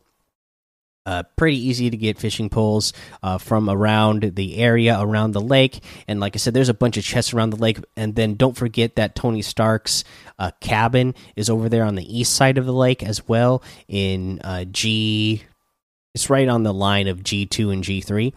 uh, 1.08 1.24
pretty 1.38 1.58
easy 1.58 1.90
to 1.90 1.96
get 1.96 2.20
fishing 2.20 2.50
poles 2.50 2.92
uh, 3.24 3.38
from 3.38 3.70
around 3.70 4.36
the 4.36 4.58
area 4.58 5.00
around 5.00 5.32
the 5.32 5.42
lake. 5.42 5.82
And 6.06 6.20
like 6.20 6.36
I 6.36 6.38
said, 6.38 6.54
there's 6.54 6.68
a 6.68 6.74
bunch 6.74 6.98
of 6.98 7.06
chests 7.06 7.34
around 7.34 7.52
the 7.52 7.58
lake. 7.58 7.80
And 7.96 8.14
then 8.14 8.36
don't 8.36 8.58
forget 8.58 8.98
that 8.98 9.16
Tony 9.16 9.42
Stark's 9.42 10.04
uh, 10.38 10.52
cabin 10.60 11.16
is 11.38 11.50
over 11.50 11.70
there 11.70 11.86
on 11.86 11.96
the 11.96 12.20
east 12.20 12.36
side 12.36 12.58
of 12.58 12.66
the 12.66 12.74
lake 12.74 13.04
as 13.04 13.26
well 13.26 13.64
in 13.88 14.42
uh, 14.44 14.66
G 14.66 15.44
it's 16.14 16.32
right 16.32 16.48
on 16.48 16.64
the 16.64 16.74
line 16.74 17.08
of 17.08 17.20
G2 17.20 17.72
and 17.72 17.84
G3. 17.84 18.34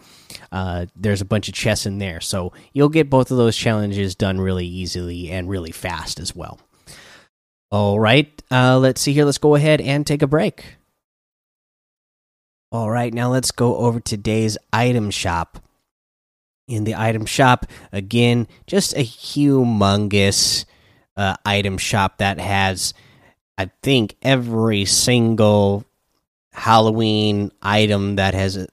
Uh, 0.51 0.85
there's 0.95 1.21
a 1.21 1.25
bunch 1.25 1.47
of 1.47 1.55
chests 1.55 1.87
in 1.87 1.97
there. 1.97 2.21
So 2.21 2.53
you'll 2.73 2.89
get 2.89 3.09
both 3.09 3.31
of 3.31 3.37
those 3.37 3.57
challenges 3.57 4.13
done 4.13 4.39
really 4.39 4.67
easily 4.67 5.31
and 5.31 5.49
really 5.49 5.71
fast 5.71 6.19
as 6.19 6.35
well. 6.35 6.59
All 7.71 7.99
right. 7.99 8.39
Let's 8.51 9.01
see 9.01 9.13
here. 9.13 9.25
Let's 9.25 9.39
go 9.39 9.55
ahead 9.55 9.81
and 9.81 10.05
take 10.05 10.21
a 10.21 10.27
break. 10.27 10.63
All 12.71 12.89
right. 12.89 13.13
Now 13.13 13.29
let's 13.29 13.51
go 13.51 13.75
over 13.75 13.99
today's 13.99 14.57
item 14.71 15.11
shop. 15.11 15.59
In 16.67 16.85
the 16.85 16.95
item 16.95 17.25
shop, 17.25 17.65
again, 17.91 18.47
just 18.65 18.93
a 18.93 19.03
humongous 19.03 20.63
uh, 21.17 21.35
item 21.45 21.77
shop 21.77 22.19
that 22.19 22.39
has, 22.39 22.93
I 23.57 23.71
think, 23.83 24.15
every 24.21 24.85
single 24.85 25.83
Halloween 26.53 27.51
item 27.61 28.15
that 28.15 28.33
has 28.35 28.67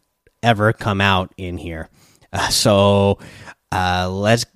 ever 0.45 0.73
come 0.73 1.01
out 1.01 1.33
in 1.37 1.59
here. 1.59 1.89
Uh, 2.33 2.49
so 2.51 3.19
uh, 3.73 4.09
let's 4.09 4.47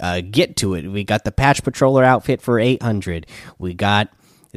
uh, 0.00 0.20
get 0.20 0.56
to 0.56 0.74
it. 0.74 0.86
We 0.86 1.02
got 1.02 1.24
the 1.24 1.32
Patch 1.32 1.62
Patroller 1.62 2.04
outfit 2.04 2.42
for 2.42 2.60
800. 2.60 3.26
We 3.58 3.72
got 3.72 4.10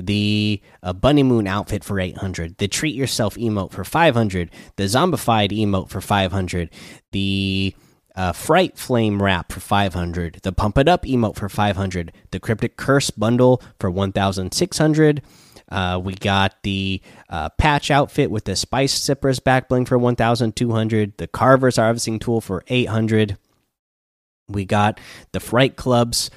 the 0.05 0.61
uh, 0.81 0.93
Bunny 0.93 1.23
Moon 1.23 1.47
outfit 1.47 1.83
for 1.83 1.99
800. 1.99 2.57
The 2.57 2.67
Treat 2.67 2.95
Yourself 2.95 3.35
emote 3.35 3.71
for 3.71 3.83
500. 3.83 4.49
The 4.75 4.83
Zombified 4.83 5.51
emote 5.51 5.89
for 5.89 6.01
500. 6.01 6.69
The 7.11 7.75
uh, 8.15 8.33
Fright 8.33 8.77
Flame 8.77 9.21
wrap 9.21 9.51
for 9.51 9.59
500. 9.59 10.39
The 10.43 10.51
Pump 10.51 10.77
It 10.77 10.87
Up 10.87 11.03
emote 11.03 11.35
for 11.35 11.49
500. 11.49 12.11
The 12.31 12.39
Cryptic 12.39 12.77
Curse 12.77 13.11
bundle 13.11 13.61
for 13.79 13.89
1600. 13.89 15.21
Uh, 15.71 16.01
we 16.03 16.15
got 16.15 16.55
the 16.63 17.01
uh, 17.29 17.49
patch 17.49 17.91
outfit 17.91 18.31
with 18.31 18.45
the 18.45 18.55
Spice 18.55 18.93
Sippers 18.93 19.39
back 19.39 19.69
bling 19.69 19.85
for 19.85 19.97
1,200. 19.97 21.17
The 21.17 21.27
Carver's 21.27 21.77
harvesting 21.77 22.19
tool 22.19 22.41
for 22.41 22.63
800. 22.67 23.37
We 24.47 24.65
got 24.65 24.99
the 25.31 25.39
Fright 25.39 25.75
Club's 25.75 26.31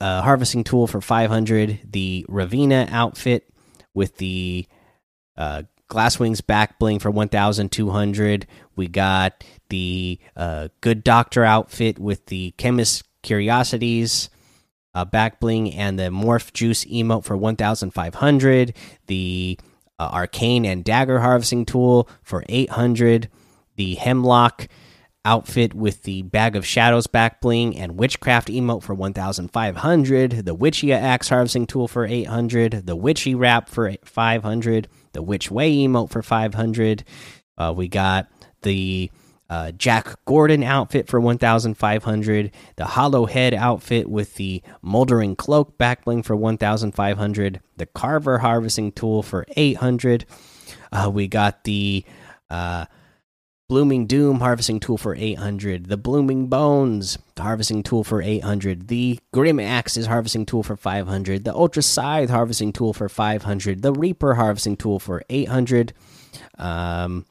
uh, 0.00 0.22
harvesting 0.22 0.64
tool 0.64 0.86
for 0.86 1.00
500. 1.00 1.80
The 1.84 2.26
Ravina 2.28 2.90
outfit 2.90 3.48
with 3.94 4.16
the 4.16 4.66
uh, 5.36 5.62
Glasswings 5.90 6.46
back 6.46 6.78
bling 6.78 6.98
for 7.00 7.10
1,200. 7.10 8.46
We 8.76 8.88
got 8.88 9.44
the 9.68 10.18
uh, 10.36 10.68
Good 10.80 11.02
Doctor 11.02 11.44
outfit 11.44 11.98
with 11.98 12.26
the 12.26 12.52
Chemist 12.52 13.04
Curiosities 13.22 14.30
uh, 14.94 15.04
back 15.04 15.40
bling 15.40 15.72
and 15.72 15.98
the 15.98 16.04
morph 16.10 16.52
juice 16.52 16.84
emote 16.84 17.24
for 17.24 17.36
1500 17.36 18.74
the 19.06 19.58
uh, 19.98 20.10
arcane 20.12 20.64
and 20.64 20.84
dagger 20.84 21.20
harvesting 21.20 21.64
tool 21.64 22.08
for 22.22 22.44
800 22.48 23.28
the 23.76 23.94
hemlock 23.94 24.68
outfit 25.24 25.74
with 25.74 26.04
the 26.04 26.22
bag 26.22 26.56
of 26.56 26.64
shadows 26.64 27.06
back 27.06 27.40
bling 27.40 27.76
and 27.76 27.98
witchcraft 27.98 28.48
emote 28.48 28.82
for 28.82 28.94
1500 28.94 30.30
the 30.46 30.54
witchy 30.54 30.92
axe 30.92 31.28
harvesting 31.28 31.66
tool 31.66 31.86
for 31.86 32.06
800 32.06 32.86
the 32.86 32.96
witchy 32.96 33.34
wrap 33.34 33.68
for 33.68 33.92
500 34.02 34.88
the 35.12 35.22
witch 35.22 35.50
way 35.50 35.76
emote 35.76 36.10
for 36.10 36.22
500 36.22 37.04
uh, 37.58 37.72
we 37.76 37.86
got 37.86 38.28
the 38.62 39.10
uh, 39.50 39.72
Jack 39.72 40.24
Gourdon 40.26 40.62
outfit 40.62 41.08
for 41.08 41.20
1,500, 41.20 42.52
the 42.76 42.84
Hollow 42.84 43.26
Head 43.26 43.52
outfit 43.52 44.08
with 44.08 44.36
the 44.36 44.62
Moldering 44.80 45.34
Cloak 45.34 45.76
backbling 45.76 46.24
for 46.24 46.36
1,500, 46.36 47.60
the 47.76 47.86
Carver 47.86 48.38
Harvesting 48.38 48.92
Tool 48.92 49.24
for 49.24 49.44
800. 49.56 50.24
Uh, 50.92 51.10
we 51.12 51.26
got 51.26 51.64
the 51.64 52.04
uh, 52.48 52.84
Blooming 53.70 54.06
Doom 54.06 54.40
Harvesting 54.40 54.80
Tool 54.80 54.98
for 54.98 55.14
800, 55.14 55.86
the 55.86 55.96
Blooming 55.96 56.48
Bones 56.48 57.16
Harvesting 57.38 57.84
Tool 57.84 58.02
for 58.02 58.20
800, 58.20 58.88
the 58.88 59.20
Grim 59.32 59.60
Axes 59.60 60.06
Harvesting 60.06 60.44
Tool 60.44 60.64
for 60.64 60.76
500, 60.76 61.44
the 61.44 61.54
Ultra 61.54 61.80
Scythe 61.80 62.30
Harvesting 62.30 62.72
Tool 62.72 62.92
for 62.92 63.08
500, 63.08 63.82
the 63.82 63.92
Reaper 63.92 64.34
Harvesting 64.34 64.76
Tool 64.76 64.98
for 64.98 65.22
800. 65.30 65.92
Um, 66.58 67.26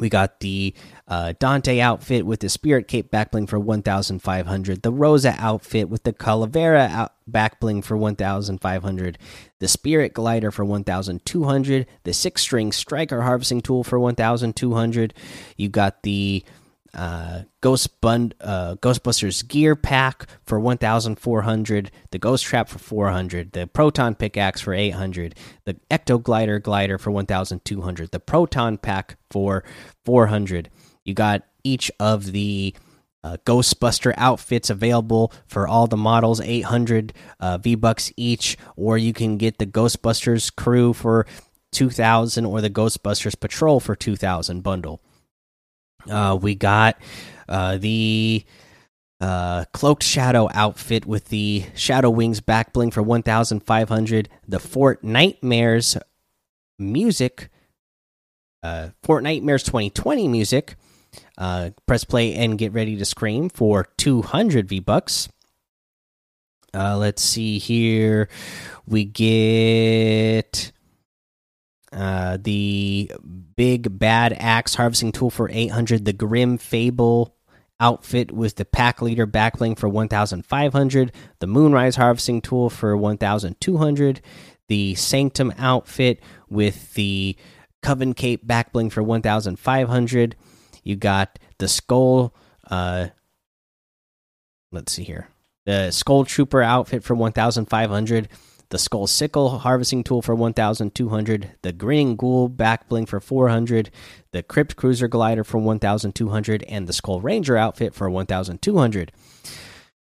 we 0.00 0.08
got 0.08 0.40
the 0.40 0.74
uh, 1.08 1.34
Dante 1.38 1.80
outfit 1.80 2.26
with 2.26 2.40
the 2.40 2.48
Spirit 2.48 2.88
Cape 2.88 3.10
backbling 3.10 3.48
for 3.48 3.58
1,500. 3.58 4.82
The 4.82 4.92
Rosa 4.92 5.34
outfit 5.38 5.88
with 5.88 6.04
the 6.04 6.12
Calavera 6.12 6.88
out 6.88 7.12
backbling 7.30 7.84
for 7.84 7.96
1,500. 7.96 9.18
The 9.58 9.68
Spirit 9.68 10.14
Glider 10.14 10.50
for 10.50 10.64
1,200. 10.64 11.86
The 12.04 12.12
Six 12.12 12.42
String 12.42 12.72
Striker 12.72 13.22
Harvesting 13.22 13.60
Tool 13.60 13.84
for 13.84 13.98
1,200. 13.98 15.14
You 15.56 15.68
got 15.68 16.02
the 16.02 16.44
uh, 16.96 17.42
Ghost 17.60 18.00
Bund 18.00 18.34
uh, 18.40 18.76
Ghostbusters 18.76 19.46
gear 19.46 19.76
pack 19.76 20.26
for 20.44 20.58
1,400, 20.58 21.90
the 22.10 22.18
Ghost 22.18 22.44
Trap 22.44 22.68
for 22.68 22.78
400, 22.78 23.52
the 23.52 23.66
Proton 23.66 24.14
pickaxe 24.14 24.62
for 24.62 24.72
800, 24.72 25.34
the 25.64 25.74
Ecto 25.90 26.20
Glider 26.20 26.58
glider 26.58 26.96
for 26.96 27.10
1,200, 27.10 28.10
the 28.10 28.20
Proton 28.20 28.78
pack 28.78 29.18
for 29.30 29.62
400. 30.06 30.70
You 31.04 31.12
got 31.12 31.42
each 31.62 31.90
of 32.00 32.32
the 32.32 32.74
uh, 33.22 33.36
Ghostbuster 33.44 34.14
outfits 34.16 34.70
available 34.70 35.32
for 35.46 35.68
all 35.68 35.86
the 35.86 35.96
models, 35.96 36.40
800 36.40 37.12
uh, 37.40 37.58
V 37.58 37.74
bucks 37.74 38.10
each, 38.16 38.56
or 38.74 38.96
you 38.96 39.12
can 39.12 39.36
get 39.36 39.58
the 39.58 39.66
Ghostbusters 39.66 40.54
crew 40.54 40.94
for 40.94 41.26
2000 41.72 42.46
or 42.46 42.60
the 42.62 42.70
Ghostbusters 42.70 43.38
Patrol 43.38 43.80
for 43.80 43.94
2000 43.94 44.62
bundle. 44.62 45.02
Uh, 46.10 46.38
we 46.40 46.54
got 46.54 46.98
uh, 47.48 47.76
the 47.78 48.44
uh, 49.20 49.64
Cloaked 49.72 50.02
Shadow 50.02 50.48
outfit 50.52 51.06
with 51.06 51.26
the 51.26 51.64
Shadow 51.74 52.10
Wings 52.10 52.40
back 52.40 52.72
bling 52.72 52.90
for 52.90 53.02
1500. 53.02 54.28
The 54.46 54.58
Fortnitemares 54.58 56.00
music, 56.78 57.50
uh, 58.62 58.90
Fortnitemares 59.02 59.64
2020 59.64 60.28
music. 60.28 60.76
Uh, 61.38 61.70
press 61.86 62.04
play 62.04 62.34
and 62.34 62.58
get 62.58 62.72
ready 62.72 62.96
to 62.96 63.04
scream 63.04 63.48
for 63.48 63.86
200 63.96 64.68
V 64.68 64.80
bucks. 64.80 65.28
Uh, 66.74 66.96
let's 66.98 67.22
see 67.22 67.58
here. 67.58 68.28
We 68.86 69.04
get 69.04 70.72
uh, 71.92 72.38
the 72.40 73.10
big 73.56 73.98
bad 73.98 74.34
axe 74.38 74.74
harvesting 74.74 75.12
tool 75.12 75.30
for 75.30 75.48
800 75.50 76.04
the 76.04 76.12
grim 76.12 76.58
fable 76.58 77.34
outfit 77.78 78.32
with 78.32 78.56
the 78.56 78.64
pack 78.64 79.02
leader 79.02 79.26
backbling 79.26 79.78
for 79.78 79.88
1500 79.88 81.12
the 81.38 81.46
moonrise 81.46 81.96
harvesting 81.96 82.40
tool 82.40 82.70
for 82.70 82.96
1200 82.96 84.20
the 84.68 84.94
sanctum 84.94 85.52
outfit 85.58 86.20
with 86.48 86.94
the 86.94 87.36
coven 87.82 88.14
cape 88.14 88.46
backbling 88.46 88.90
for 88.90 89.02
1500 89.02 90.36
you 90.82 90.96
got 90.96 91.38
the 91.58 91.68
skull 91.68 92.34
uh 92.70 93.06
let's 94.72 94.92
see 94.92 95.04
here 95.04 95.28
the 95.66 95.90
skull 95.90 96.24
trooper 96.24 96.62
outfit 96.62 97.04
for 97.04 97.14
1500 97.14 98.28
the 98.68 98.78
Skull 98.78 99.06
Sickle 99.06 99.58
harvesting 99.58 100.02
tool 100.02 100.22
for 100.22 100.34
1,200, 100.34 101.50
the 101.62 101.72
Grinning 101.72 102.16
Ghoul 102.16 102.48
back 102.48 102.88
bling 102.88 103.06
for 103.06 103.20
400, 103.20 103.90
the 104.32 104.42
Crypt 104.42 104.76
Cruiser 104.76 105.08
glider 105.08 105.44
for 105.44 105.58
1,200, 105.58 106.62
and 106.64 106.86
the 106.86 106.92
Skull 106.92 107.20
Ranger 107.20 107.56
outfit 107.56 107.94
for 107.94 108.10
1,200. 108.10 109.12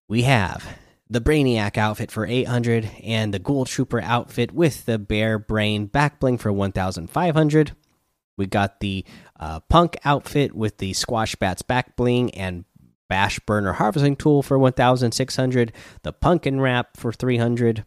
We 0.08 0.22
have 0.22 0.78
the 1.08 1.20
Brainiac 1.20 1.76
outfit 1.76 2.10
for 2.10 2.26
800 2.26 2.90
and 3.02 3.32
the 3.32 3.38
Ghoul 3.38 3.64
Trooper 3.64 4.00
outfit 4.00 4.52
with 4.52 4.86
the 4.86 4.98
Bear 4.98 5.38
Brain 5.38 5.86
back 5.86 6.20
bling 6.20 6.38
for 6.38 6.52
1,500. 6.52 7.72
We 8.36 8.46
got 8.46 8.80
the 8.80 9.04
uh, 9.38 9.60
Punk 9.60 9.96
outfit 10.04 10.54
with 10.54 10.78
the 10.78 10.92
Squash 10.92 11.34
Bats 11.36 11.62
back 11.62 11.96
bling 11.96 12.34
and 12.34 12.64
Bash 13.08 13.38
Burner 13.40 13.74
harvesting 13.74 14.16
tool 14.16 14.42
for 14.42 14.58
1,600. 14.58 15.72
The 16.02 16.12
Pumpkin 16.12 16.60
Wrap 16.60 16.96
for 16.96 17.12
300 17.12 17.84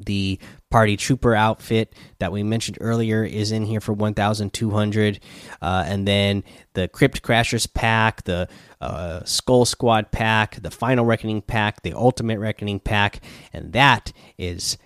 the 0.00 0.38
party 0.70 0.96
trooper 0.96 1.34
outfit 1.34 1.94
that 2.18 2.30
we 2.32 2.42
mentioned 2.42 2.78
earlier 2.80 3.24
is 3.24 3.52
in 3.52 3.64
here 3.64 3.80
for 3.80 3.92
1200 3.92 5.20
uh, 5.60 5.84
and 5.86 6.06
then 6.06 6.44
the 6.74 6.88
crypt 6.88 7.22
crashers 7.22 7.72
pack 7.72 8.22
the 8.24 8.48
uh, 8.80 9.24
skull 9.24 9.64
squad 9.64 10.10
pack 10.12 10.62
the 10.62 10.70
final 10.70 11.04
reckoning 11.04 11.42
pack 11.42 11.82
the 11.82 11.92
ultimate 11.92 12.38
reckoning 12.38 12.78
pack 12.78 13.20
and 13.52 13.72
that 13.72 14.12
is 14.36 14.78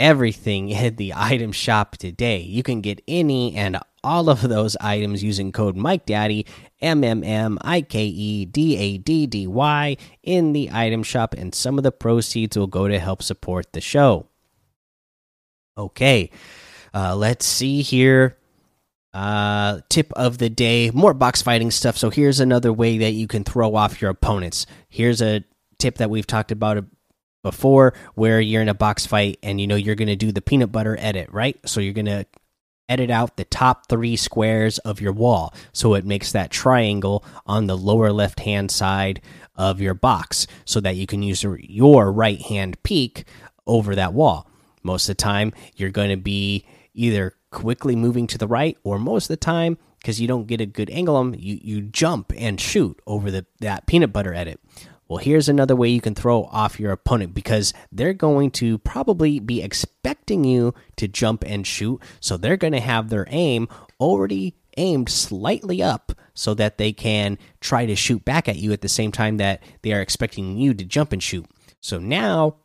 everything 0.00 0.70
in 0.70 0.96
the 0.96 1.12
item 1.14 1.52
shop 1.52 1.96
today. 1.96 2.40
You 2.40 2.64
can 2.64 2.80
get 2.80 3.00
any 3.06 3.54
and 3.54 3.78
all 4.02 4.30
of 4.30 4.40
those 4.40 4.76
items 4.80 5.22
using 5.22 5.52
code 5.52 5.76
mike 5.76 6.06
daddy 6.06 6.46
m 6.80 7.04
m 7.04 7.22
m 7.22 7.58
i 7.60 7.82
k 7.82 8.06
e 8.06 8.46
d 8.46 8.74
a 8.78 8.96
d 8.96 9.26
d 9.26 9.46
y 9.46 9.94
in 10.22 10.54
the 10.54 10.70
item 10.72 11.02
shop 11.02 11.34
and 11.36 11.54
some 11.54 11.76
of 11.76 11.84
the 11.84 11.92
proceeds 11.92 12.56
will 12.56 12.66
go 12.66 12.88
to 12.88 12.98
help 12.98 13.22
support 13.22 13.74
the 13.74 13.80
show 13.82 14.29
Okay, 15.80 16.30
uh, 16.92 17.16
let's 17.16 17.46
see 17.46 17.80
here. 17.80 18.36
Uh, 19.14 19.80
tip 19.88 20.12
of 20.12 20.38
the 20.38 20.50
day 20.50 20.90
more 20.92 21.14
box 21.14 21.40
fighting 21.42 21.70
stuff. 21.70 21.96
So, 21.96 22.10
here's 22.10 22.38
another 22.38 22.72
way 22.72 22.98
that 22.98 23.12
you 23.12 23.26
can 23.26 23.44
throw 23.44 23.74
off 23.74 24.00
your 24.02 24.10
opponents. 24.10 24.66
Here's 24.88 25.22
a 25.22 25.42
tip 25.78 25.96
that 25.96 26.10
we've 26.10 26.26
talked 26.26 26.52
about 26.52 26.84
before 27.42 27.94
where 28.14 28.40
you're 28.40 28.60
in 28.60 28.68
a 28.68 28.74
box 28.74 29.06
fight 29.06 29.38
and 29.42 29.58
you 29.58 29.66
know 29.66 29.74
you're 29.74 29.94
going 29.94 30.08
to 30.08 30.16
do 30.16 30.30
the 30.30 30.42
peanut 30.42 30.70
butter 30.70 30.96
edit, 31.00 31.30
right? 31.32 31.58
So, 31.66 31.80
you're 31.80 31.94
going 31.94 32.06
to 32.06 32.26
edit 32.90 33.10
out 33.10 33.36
the 33.36 33.44
top 33.44 33.88
three 33.88 34.16
squares 34.16 34.78
of 34.78 35.00
your 35.00 35.12
wall 35.12 35.54
so 35.72 35.94
it 35.94 36.04
makes 36.04 36.32
that 36.32 36.50
triangle 36.50 37.24
on 37.46 37.68
the 37.68 37.76
lower 37.76 38.12
left 38.12 38.40
hand 38.40 38.70
side 38.70 39.22
of 39.56 39.80
your 39.80 39.94
box 39.94 40.46
so 40.64 40.80
that 40.80 40.96
you 40.96 41.06
can 41.06 41.22
use 41.22 41.42
your 41.42 42.12
right 42.12 42.42
hand 42.42 42.82
peek 42.82 43.24
over 43.66 43.94
that 43.94 44.12
wall 44.12 44.49
most 44.82 45.08
of 45.08 45.16
the 45.16 45.22
time, 45.22 45.52
you're 45.76 45.90
going 45.90 46.10
to 46.10 46.16
be 46.16 46.64
either 46.94 47.34
quickly 47.50 47.96
moving 47.96 48.26
to 48.28 48.38
the 48.38 48.46
right, 48.46 48.76
or 48.82 48.98
most 48.98 49.24
of 49.24 49.28
the 49.28 49.36
time, 49.36 49.78
because 49.98 50.20
you 50.20 50.28
don't 50.28 50.46
get 50.46 50.60
a 50.60 50.66
good 50.66 50.90
angle 50.90 51.16
on 51.16 51.34
you, 51.38 51.58
you 51.62 51.80
jump 51.82 52.32
and 52.36 52.60
shoot 52.60 53.00
over 53.06 53.30
the 53.30 53.46
that 53.60 53.86
peanut 53.86 54.12
butter 54.12 54.34
edit. 54.34 54.60
Well, 55.08 55.18
here's 55.18 55.48
another 55.48 55.74
way 55.74 55.88
you 55.88 56.00
can 56.00 56.14
throw 56.14 56.44
off 56.44 56.78
your 56.78 56.92
opponent 56.92 57.34
because 57.34 57.74
they're 57.90 58.12
going 58.12 58.52
to 58.52 58.78
probably 58.78 59.40
be 59.40 59.60
expecting 59.60 60.44
you 60.44 60.72
to 60.96 61.08
jump 61.08 61.42
and 61.44 61.66
shoot. 61.66 62.00
So 62.20 62.36
they're 62.36 62.56
going 62.56 62.74
to 62.74 62.80
have 62.80 63.08
their 63.08 63.26
aim 63.28 63.68
already 63.98 64.54
aimed 64.76 65.08
slightly 65.08 65.82
up 65.82 66.12
so 66.32 66.54
that 66.54 66.78
they 66.78 66.92
can 66.92 67.38
try 67.60 67.86
to 67.86 67.96
shoot 67.96 68.24
back 68.24 68.48
at 68.48 68.58
you 68.58 68.72
at 68.72 68.82
the 68.82 68.88
same 68.88 69.10
time 69.10 69.38
that 69.38 69.64
they 69.82 69.92
are 69.92 70.00
expecting 70.00 70.56
you 70.56 70.74
to 70.74 70.84
jump 70.84 71.12
and 71.12 71.20
shoot. 71.20 71.44
So 71.80 71.98
now 71.98 72.58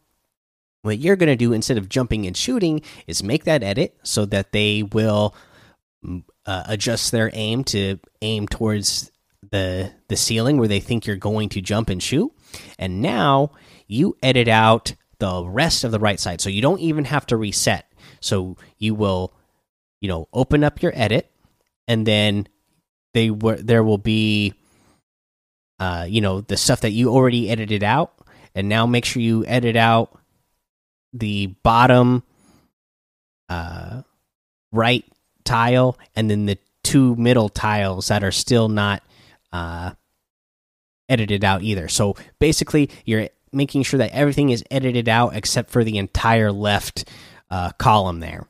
what 0.86 1.00
you're 1.00 1.16
going 1.16 1.28
to 1.28 1.36
do 1.36 1.52
instead 1.52 1.78
of 1.78 1.90
jumping 1.90 2.26
and 2.26 2.38
shooting 2.38 2.82
is 3.08 3.24
make 3.24 3.46
that 3.46 3.64
edit 3.64 3.98
so 4.04 4.26
that 4.26 4.52
they 4.52 4.84
will 4.84 5.36
mm, 6.06 6.24
uh, 6.46 6.64
adjust 6.68 7.12
their 7.12 7.32
aim 7.34 7.64
to 7.66 8.00
aim 8.22 8.48
towards 8.48 9.12
the 9.52 9.92
the 10.10 10.16
ceiling 10.16 10.58
where 10.58 10.68
they 10.68 10.80
think 10.80 11.06
you're 11.06 11.16
going 11.16 11.50
to 11.50 11.62
jump 11.62 11.90
and 11.90 12.02
shoot. 12.02 12.32
And 12.78 13.02
now 13.02 13.52
you 13.88 14.16
edit 14.22 14.48
out 14.48 14.94
the 15.20 15.44
rest 15.46 15.84
of 15.84 15.92
the 15.92 16.00
right 16.00 16.20
side, 16.20 16.40
so 16.40 16.50
you 16.50 16.62
don't 16.62 16.80
even 16.80 17.06
have 17.06 17.26
to 17.28 17.38
reset. 17.38 17.92
So 18.20 18.58
you 18.78 18.96
will, 18.96 19.34
you 20.02 20.10
know, 20.10 20.28
open 20.34 20.64
up 20.64 20.82
your 20.82 20.92
edit, 20.96 21.32
and 21.88 22.06
then 22.06 22.48
they 23.14 23.32
were 23.32 23.56
there 23.56 23.84
will 23.84 23.98
be, 23.98 24.54
uh, 25.80 26.06
you 26.08 26.22
know, 26.22 26.42
the 26.42 26.58
stuff 26.58 26.82
that 26.82 26.92
you 26.92 27.10
already 27.10 27.50
edited 27.50 27.84
out, 27.84 28.14
and 28.54 28.70
now 28.70 28.86
make 28.86 29.06
sure 29.06 29.22
you 29.22 29.46
edit 29.46 29.76
out 29.76 30.20
the 31.18 31.48
bottom 31.64 32.24
uh, 33.50 34.02
right 34.72 35.06
tile 35.44 35.98
and 36.16 36.30
then 36.30 36.46
the 36.46 36.58
two 36.84 37.16
middle 37.16 37.50
tiles 37.50 38.10
that 38.10 38.24
are 38.24 38.32
still 38.32 38.70
not 38.70 39.02
uh, 39.52 39.92
edited 41.10 41.44
out 41.44 41.62
either. 41.62 41.88
So 41.88 42.16
basically, 42.40 42.90
you're 43.06 43.30
making 43.52 43.84
sure 43.84 43.98
that 44.00 44.12
everything 44.12 44.50
is 44.50 44.64
edited 44.70 45.08
out 45.08 45.36
except 45.36 45.70
for 45.70 45.84
the 45.84 45.98
entire 45.98 46.52
left 46.52 47.10
uh, 47.50 47.72
column 47.72 48.20
there. 48.20 48.48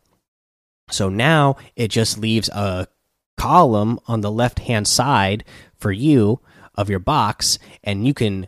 So 0.90 1.10
now 1.10 1.58
it 1.76 1.90
just 1.90 2.18
leaves 2.18 2.50
a 2.50 2.88
column 3.38 4.00
on 4.08 4.22
the 4.22 4.32
left 4.32 4.60
hand 4.60 4.88
side 4.88 5.44
for 5.78 5.92
you 5.92 6.40
of 6.76 6.90
your 6.90 7.00
box, 7.00 7.60
and 7.84 8.06
you 8.06 8.14
can 8.14 8.48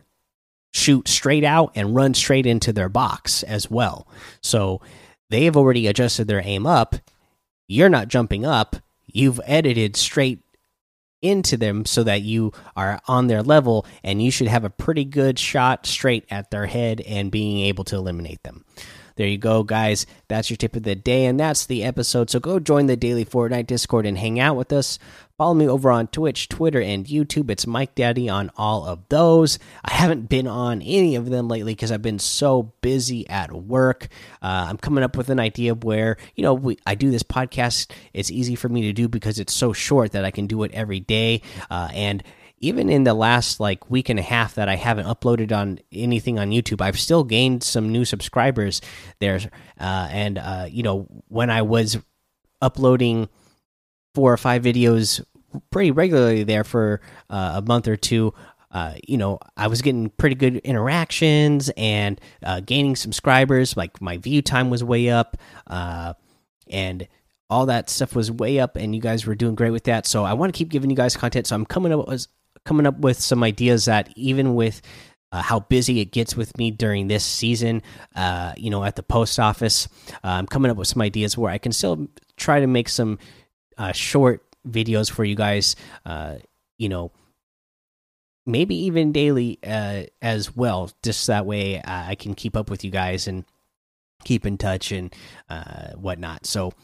shoot 0.78 1.08
straight 1.08 1.44
out 1.44 1.72
and 1.74 1.94
run 1.94 2.14
straight 2.14 2.46
into 2.46 2.72
their 2.72 2.88
box 2.88 3.42
as 3.42 3.70
well. 3.70 4.08
So 4.40 4.80
they 5.30 5.44
have 5.44 5.56
already 5.56 5.86
adjusted 5.86 6.28
their 6.28 6.42
aim 6.44 6.66
up. 6.66 6.96
You're 7.66 7.88
not 7.88 8.08
jumping 8.08 8.46
up. 8.46 8.76
You've 9.06 9.40
edited 9.44 9.96
straight 9.96 10.40
into 11.20 11.56
them 11.56 11.84
so 11.84 12.04
that 12.04 12.22
you 12.22 12.52
are 12.76 13.00
on 13.08 13.26
their 13.26 13.42
level 13.42 13.86
and 14.04 14.22
you 14.22 14.30
should 14.30 14.46
have 14.46 14.64
a 14.64 14.70
pretty 14.70 15.04
good 15.04 15.38
shot 15.38 15.86
straight 15.86 16.24
at 16.30 16.50
their 16.50 16.66
head 16.66 17.00
and 17.00 17.30
being 17.30 17.60
able 17.60 17.84
to 17.84 17.96
eliminate 17.96 18.42
them. 18.42 18.64
There 19.18 19.26
you 19.26 19.36
go, 19.36 19.64
guys. 19.64 20.06
That's 20.28 20.48
your 20.48 20.56
tip 20.56 20.76
of 20.76 20.84
the 20.84 20.94
day, 20.94 21.26
and 21.26 21.40
that's 21.40 21.66
the 21.66 21.82
episode. 21.82 22.30
So 22.30 22.38
go 22.38 22.60
join 22.60 22.86
the 22.86 22.96
daily 22.96 23.24
Fortnite 23.24 23.66
Discord 23.66 24.06
and 24.06 24.16
hang 24.16 24.38
out 24.38 24.54
with 24.54 24.72
us. 24.72 24.96
Follow 25.36 25.54
me 25.54 25.68
over 25.68 25.90
on 25.90 26.06
Twitch, 26.06 26.48
Twitter, 26.48 26.80
and 26.80 27.04
YouTube. 27.04 27.50
It's 27.50 27.66
Mike 27.66 27.96
Daddy 27.96 28.28
on 28.28 28.52
all 28.56 28.86
of 28.86 29.08
those. 29.08 29.58
I 29.84 29.92
haven't 29.92 30.28
been 30.28 30.46
on 30.46 30.82
any 30.82 31.16
of 31.16 31.30
them 31.30 31.48
lately 31.48 31.74
because 31.74 31.90
I've 31.90 32.02
been 32.02 32.20
so 32.20 32.72
busy 32.80 33.28
at 33.28 33.50
work. 33.50 34.06
Uh, 34.40 34.66
I'm 34.68 34.78
coming 34.78 35.02
up 35.02 35.16
with 35.16 35.30
an 35.30 35.40
idea 35.40 35.74
where, 35.74 36.16
you 36.36 36.44
know, 36.44 36.54
we, 36.54 36.78
I 36.86 36.94
do 36.94 37.10
this 37.10 37.24
podcast. 37.24 37.90
It's 38.12 38.30
easy 38.30 38.54
for 38.54 38.68
me 38.68 38.82
to 38.82 38.92
do 38.92 39.08
because 39.08 39.40
it's 39.40 39.54
so 39.54 39.72
short 39.72 40.12
that 40.12 40.24
I 40.24 40.30
can 40.30 40.46
do 40.46 40.62
it 40.62 40.72
every 40.74 41.00
day. 41.00 41.42
Uh, 41.70 41.88
and 41.92 42.22
even 42.60 42.88
in 42.88 43.04
the 43.04 43.14
last 43.14 43.60
like 43.60 43.90
week 43.90 44.08
and 44.08 44.18
a 44.18 44.22
half 44.22 44.54
that 44.56 44.68
I 44.68 44.76
haven't 44.76 45.06
uploaded 45.06 45.52
on 45.52 45.78
anything 45.92 46.38
on 46.38 46.50
YouTube, 46.50 46.80
I've 46.80 46.98
still 46.98 47.24
gained 47.24 47.62
some 47.62 47.90
new 47.90 48.04
subscribers 48.04 48.80
there. 49.20 49.40
Uh, 49.80 50.08
and 50.10 50.38
uh, 50.38 50.66
you 50.68 50.82
know, 50.82 51.06
when 51.28 51.50
I 51.50 51.62
was 51.62 51.98
uploading 52.60 53.28
four 54.14 54.32
or 54.32 54.36
five 54.36 54.62
videos 54.62 55.24
pretty 55.70 55.90
regularly 55.90 56.44
there 56.44 56.64
for 56.64 57.00
uh, 57.30 57.54
a 57.56 57.62
month 57.62 57.88
or 57.88 57.96
two, 57.96 58.34
uh, 58.70 58.94
you 59.06 59.16
know, 59.16 59.38
I 59.56 59.68
was 59.68 59.80
getting 59.80 60.10
pretty 60.10 60.34
good 60.34 60.56
interactions 60.58 61.70
and 61.76 62.20
uh, 62.42 62.60
gaining 62.60 62.96
subscribers. 62.96 63.76
Like 63.76 64.00
my 64.00 64.18
view 64.18 64.42
time 64.42 64.70
was 64.70 64.84
way 64.84 65.08
up, 65.08 65.36
uh, 65.66 66.14
and 66.70 67.08
all 67.48 67.66
that 67.66 67.88
stuff 67.88 68.14
was 68.14 68.30
way 68.30 68.60
up, 68.60 68.76
and 68.76 68.94
you 68.94 69.00
guys 69.00 69.24
were 69.24 69.34
doing 69.34 69.54
great 69.54 69.70
with 69.70 69.84
that. 69.84 70.06
So 70.06 70.24
I 70.24 70.34
want 70.34 70.52
to 70.52 70.58
keep 70.58 70.68
giving 70.68 70.90
you 70.90 70.96
guys 70.96 71.16
content. 71.16 71.46
So 71.46 71.56
I'm 71.56 71.64
coming 71.64 71.92
up 71.92 72.06
with 72.06 72.26
coming 72.68 72.84
up 72.84 72.98
with 72.98 73.18
some 73.18 73.42
ideas 73.42 73.86
that 73.86 74.10
even 74.14 74.54
with 74.54 74.82
uh, 75.32 75.40
how 75.40 75.60
busy 75.60 76.00
it 76.00 76.12
gets 76.12 76.36
with 76.36 76.54
me 76.58 76.70
during 76.70 77.08
this 77.08 77.24
season, 77.24 77.82
uh, 78.14 78.52
you 78.58 78.68
know, 78.68 78.84
at 78.84 78.94
the 78.94 79.02
post 79.02 79.40
office, 79.40 79.88
uh, 80.22 80.28
I'm 80.28 80.46
coming 80.46 80.70
up 80.70 80.76
with 80.76 80.86
some 80.86 81.00
ideas 81.00 81.38
where 81.38 81.50
I 81.50 81.56
can 81.56 81.72
still 81.72 82.08
try 82.36 82.60
to 82.60 82.66
make 82.66 82.90
some 82.90 83.18
uh, 83.78 83.92
short 83.92 84.44
videos 84.68 85.10
for 85.10 85.24
you 85.24 85.34
guys. 85.34 85.76
Uh, 86.04 86.34
you 86.76 86.90
know, 86.90 87.10
maybe 88.44 88.74
even 88.84 89.12
daily 89.12 89.58
uh, 89.66 90.02
as 90.20 90.54
well. 90.54 90.90
Just 91.02 91.26
that 91.26 91.46
way, 91.46 91.80
I 91.82 92.16
can 92.16 92.34
keep 92.34 92.54
up 92.54 92.68
with 92.68 92.84
you 92.84 92.90
guys 92.90 93.26
and 93.26 93.46
keep 94.24 94.44
in 94.44 94.58
touch 94.58 94.92
and 94.92 95.14
whatnot. 95.96 96.44
So, 96.44 96.74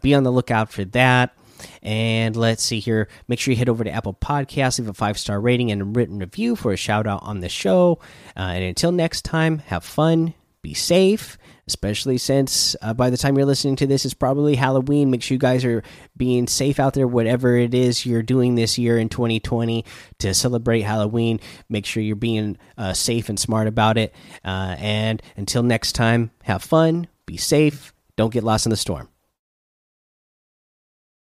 be 0.00 0.14
on 0.14 0.22
the 0.22 0.32
lookout 0.32 0.72
for 0.72 0.86
that. 0.86 1.36
And 1.82 2.36
let's 2.36 2.62
see 2.62 2.80
here. 2.80 3.08
Make 3.28 3.40
sure 3.40 3.52
you 3.52 3.58
head 3.58 3.68
over 3.68 3.84
to 3.84 3.90
Apple 3.90 4.14
Podcasts, 4.14 4.78
leave 4.78 4.88
a 4.88 4.94
five 4.94 5.18
star 5.18 5.40
rating 5.40 5.70
and 5.70 5.82
a 5.82 5.84
written 5.84 6.18
review 6.18 6.56
for 6.56 6.72
a 6.72 6.76
shout 6.76 7.06
out 7.06 7.22
on 7.22 7.40
the 7.40 7.48
show. 7.48 7.98
Uh, 8.36 8.52
and 8.54 8.64
until 8.64 8.92
next 8.92 9.24
time, 9.24 9.58
have 9.60 9.84
fun, 9.84 10.34
be 10.62 10.74
safe, 10.74 11.38
especially 11.66 12.18
since 12.18 12.74
uh, 12.82 12.92
by 12.94 13.10
the 13.10 13.16
time 13.16 13.36
you're 13.36 13.46
listening 13.46 13.76
to 13.76 13.86
this, 13.86 14.04
it's 14.04 14.14
probably 14.14 14.56
Halloween. 14.56 15.10
Make 15.10 15.22
sure 15.22 15.34
you 15.34 15.38
guys 15.38 15.64
are 15.64 15.82
being 16.16 16.46
safe 16.46 16.80
out 16.80 16.94
there, 16.94 17.06
whatever 17.06 17.56
it 17.56 17.74
is 17.74 18.04
you're 18.04 18.22
doing 18.22 18.54
this 18.54 18.78
year 18.78 18.98
in 18.98 19.08
2020 19.08 19.84
to 20.18 20.34
celebrate 20.34 20.82
Halloween. 20.82 21.40
Make 21.68 21.86
sure 21.86 22.02
you're 22.02 22.16
being 22.16 22.58
uh, 22.76 22.92
safe 22.92 23.28
and 23.28 23.38
smart 23.38 23.68
about 23.68 23.98
it. 23.98 24.14
Uh, 24.44 24.76
and 24.78 25.22
until 25.36 25.62
next 25.62 25.92
time, 25.92 26.30
have 26.42 26.62
fun, 26.62 27.06
be 27.26 27.36
safe, 27.36 27.92
don't 28.16 28.32
get 28.32 28.44
lost 28.44 28.66
in 28.66 28.70
the 28.70 28.76
storm. 28.76 29.08